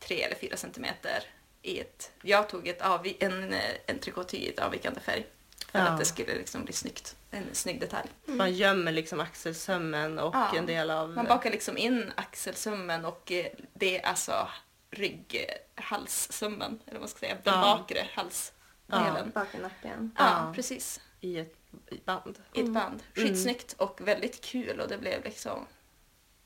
[0.00, 1.22] tre eller fyra centimeter
[1.62, 2.10] i ett...
[2.22, 3.54] Jag tog ett avvi, en,
[3.86, 5.26] en trikåty i ett avvikande färg.
[5.72, 5.84] För Ja.
[5.88, 7.16] att det skulle liksom bli snyggt.
[7.30, 8.08] En snygg detalj.
[8.24, 10.56] Man gömmer liksom axelsömmen och Ja.
[10.56, 11.10] en del av...
[11.10, 14.48] Man bakar liksom in axelsömmen och eh, det är alltså
[14.90, 17.60] rygg, eh, halssömmen, eller vad man ska säga, den Ja.
[17.78, 19.32] bakre halsdelen.
[19.54, 20.12] I nacken.
[20.18, 20.52] Ja, Ja.
[20.54, 21.00] precis.
[21.20, 21.56] i ett
[22.04, 22.38] band.
[22.54, 23.02] I ett band.
[23.16, 23.28] Mm.
[23.28, 25.66] Skitsnyggt och väldigt kul och det blev liksom...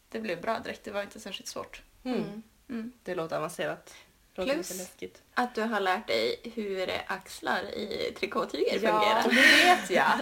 [0.08, 1.82] Det blev bra direkt, det var inte särskilt svårt.
[2.04, 2.42] Mm.
[2.68, 2.92] Mm.
[3.02, 3.94] Det låter avancerat.
[4.34, 4.90] Låter Plus-.
[5.34, 9.22] Att du har lärt dig hur axlar i trikåtyger Ja, fungerar.
[9.28, 10.12] det vet jag.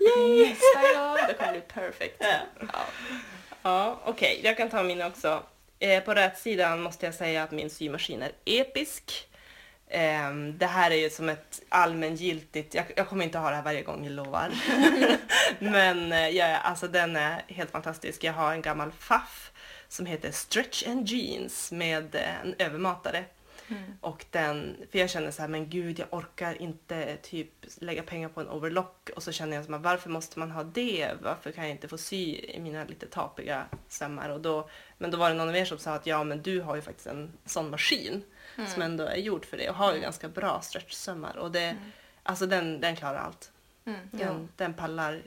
[0.00, 0.48] Yay!
[0.48, 2.16] Nästa gång, det kommer bli perfekt.
[2.18, 2.86] Ja.
[3.62, 4.40] Ja, okej.
[4.44, 5.42] Jag kan ta min också.
[5.78, 9.28] Eh, på rätt sidan måste jag säga att min symaskin är episk.
[9.88, 13.62] Ehm, det här är ju som ett allmängiltigt, jag, jag kommer inte ha det här
[13.62, 14.50] varje gång, jag lovar.
[15.58, 18.24] Men eh, ja, alltså den är helt fantastisk.
[18.24, 19.50] Jag har en gammal faff
[19.88, 23.24] som heter Stretch and Jeans med en övermatare.
[24.00, 28.28] Och den, för jag känner så här, men gud jag orkar inte typ lägga pengar
[28.28, 31.10] på en overlock och så känner jag som att varför måste man ha det?
[31.22, 34.28] Varför kan jag inte få sy i mina lite tapiga sömmar?
[34.28, 34.68] Och då,
[34.98, 36.82] men då var det någon av er som sa att ja men du har ju
[36.82, 38.22] faktiskt en sån maskin
[38.68, 41.76] som ändå är gjord för det och har ju ganska bra stretchsömmar och det,
[42.22, 43.50] alltså den, den klarar allt.
[43.84, 44.00] Mm.
[44.10, 45.22] Den, den pallar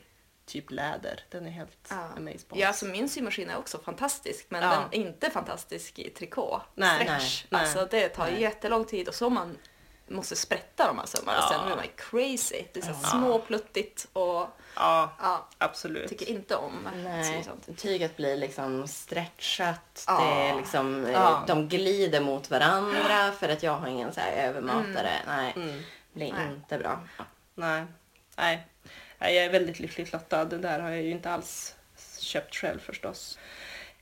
[0.47, 1.95] typ läder, den är helt Ja.
[2.17, 2.45] amazing.
[2.53, 4.69] Ja, alltså min symaskin är också fantastisk, men Ja.
[4.69, 6.61] den är inte fantastisk i trikå.
[6.75, 7.45] Nej, Stretch.
[7.49, 8.41] nej, alltså det tar nej.
[8.41, 9.57] jättelång tid och så man
[10.09, 11.49] måste sprätta de här sömmarna Ja.
[11.49, 12.63] sen blir man crazy.
[12.73, 13.07] Det är så Ja.
[13.09, 16.09] småpluttigt och Ja, ja, absolut.
[16.09, 17.79] tycker inte om Nej, sånt.
[17.79, 20.03] tyget blir liksom stretchat.
[20.07, 20.19] Ja.
[20.21, 21.43] Det är liksom, eh, Ja.
[21.47, 25.11] De glider mot varandra för att jag har ingen så här övermatare.
[25.27, 25.81] Nej, Mm.
[26.13, 26.47] blir Nej.
[26.47, 26.99] inte bra.
[27.55, 27.85] Nej.
[28.37, 28.67] Nej.
[29.19, 30.45] Nej, jag är väldigt lyckligt lottad.
[30.45, 31.75] Det där har jag ju inte alls
[32.19, 33.39] köpt själv förstås.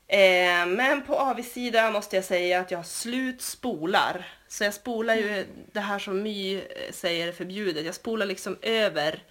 [0.08, 4.28] Eh, men på avsidan måste jag säga att jag har slut spolar.
[4.48, 6.62] Så jag spolar ju det här som My
[6.92, 7.86] säger är förbjudet.
[7.86, 9.24] Jag spolar liksom över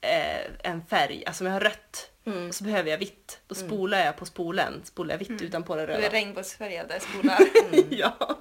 [0.00, 1.22] eh, en färg.
[1.26, 2.48] Alltså om jag har rött Mm.
[2.48, 3.40] och så behöver jag vitt.
[3.46, 4.80] Då spolar jag på spolen.
[4.84, 6.08] Spolar jag vitt utan på det Du är röda.
[6.08, 7.38] regnbågsfärgade spolar.
[7.90, 8.38] ja.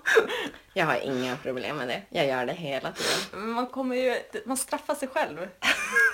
[0.74, 2.02] Jag har inga problem med det.
[2.10, 3.50] Jag gör det hela tiden.
[3.50, 5.48] Man kommer ju, man straffar sig själv.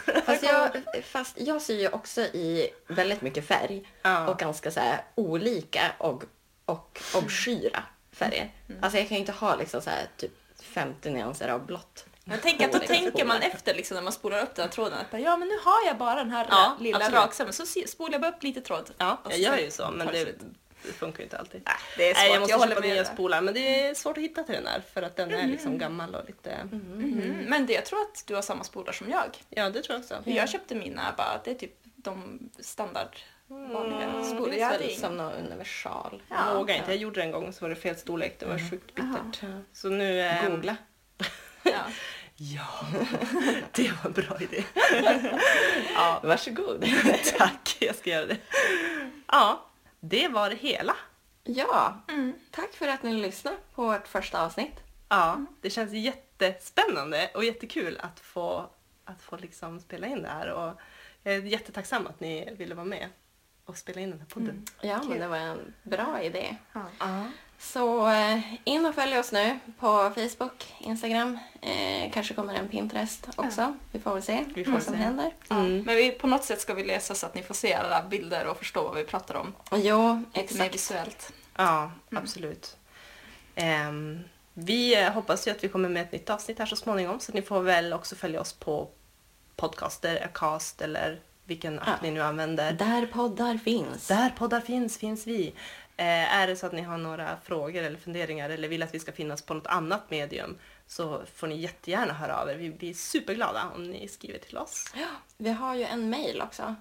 [0.25, 0.69] Fast jag,
[1.03, 3.89] fast jag syr ju också i väldigt mycket färg.
[4.01, 4.27] Ja.
[4.27, 6.23] Och ganska så här olika och,
[6.65, 8.49] och obskyra färger.
[8.81, 12.05] Alltså jag kan ju inte ha liksom så här typ 50 nyanser av blått.
[12.25, 14.97] Jag tänker att då tänker man efter liksom, när man spolar upp den här tråden.
[15.11, 17.19] Att ja men nu har jag bara den här Ja, lilla absolut.
[17.19, 17.53] raksömmen.
[17.53, 18.91] Så spolar jag bara upp lite tråd.
[18.97, 20.23] Ja, jag gör ju så, men det,
[20.83, 21.61] det funkar ju inte alltid.
[21.65, 22.21] Nej, det är svårt.
[22.23, 24.55] Nej, jag måste håller köpa med nya spolar, men det är svårt att hitta till
[24.55, 26.57] den där för att den är liksom gammal och lite...
[26.71, 27.45] Mhm.
[27.47, 29.37] Men det, jag tror att du har samma spolar som jag.
[29.49, 30.29] Ja, det tror jag också.
[30.29, 33.17] Jag köpte mina bara, det är typ de standard
[33.47, 34.51] vanliga Mm, spolar.
[34.51, 36.21] det Jag är hade som någon universal.
[36.29, 36.35] Ja.
[36.47, 36.91] Jag vågar inte.
[36.91, 38.39] Jag gjorde det en gång så var det fel storlek.
[38.39, 39.39] Det var sjukt bittert.
[39.41, 39.47] Ja.
[39.73, 40.19] Så nu...
[40.21, 40.75] Eh, Googla.
[41.71, 41.91] Ja.
[42.35, 42.65] Ja,
[43.71, 44.63] det var en bra idé.
[46.23, 46.85] Varsågod.
[47.37, 48.37] Tack, jag ska göra det.
[49.27, 49.65] Ja,
[49.99, 50.95] det var det hela.
[51.43, 52.33] Ja, Mm.
[52.51, 54.73] tack för att ni lyssnade på vårt första avsnitt.
[55.09, 58.69] Ja, det känns jättespännande och jättekul att få,
[59.05, 60.47] att få liksom spela in det här.
[60.51, 60.79] Och
[61.23, 63.09] jag är jättetacksam att ni ville vara med
[63.65, 64.65] och spela in den här podden.
[64.81, 66.55] Ja, men det var en bra idé.
[66.73, 67.25] Ja.
[67.61, 71.39] Så eh, in och följ oss nu på Facebook, Instagram.
[71.61, 73.77] Eh, kanske kommer en Pinterest också.
[73.91, 74.99] Vi får väl se Vi får vad som se.
[74.99, 75.31] händer.
[75.49, 75.81] Mm.
[75.83, 78.47] Men vi, på något sätt ska vi läsa så att ni får se alla bilder
[78.47, 79.53] och förstå vad vi pratar om.
[79.71, 80.73] Jo, Lite mer exakt.
[80.73, 81.33] visuellt.
[81.57, 82.77] Ja, absolut.
[83.55, 84.19] Ehm,
[84.53, 87.31] vi eh, hoppas ju att vi kommer med ett nytt avsnitt här så småningom så
[87.31, 88.89] ni får väl också följa oss på
[89.55, 91.93] podcaster, Acast eller vilken app Ja.
[92.01, 92.71] ni nu använder.
[92.73, 94.07] Där poddar finns.
[94.07, 95.53] Där poddar finns, finns vi.
[95.97, 98.99] Eh, är det så att ni har några frågor eller funderingar eller vill att vi
[98.99, 102.55] ska finnas på något annat medium så får ni jättegärna höra av er.
[102.55, 104.85] Vi blir superglada om ni skriver till oss.
[104.95, 106.75] Ja, vi har ju en mail också.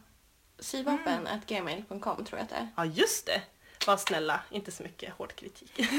[0.59, 2.69] syvapen.gmail.com tror jag att det är.
[2.77, 3.43] Ja, just det!
[3.87, 5.81] Var snälla, inte så mycket hård kritik.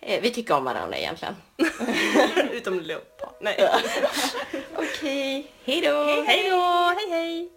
[0.00, 1.36] Eh, vi tycker om varandra egentligen.
[2.52, 3.34] Utom leopard.
[3.40, 3.68] Nej.
[4.76, 6.24] Okej, hej då!
[6.26, 6.92] Hej då!
[6.96, 7.50] Hej hej!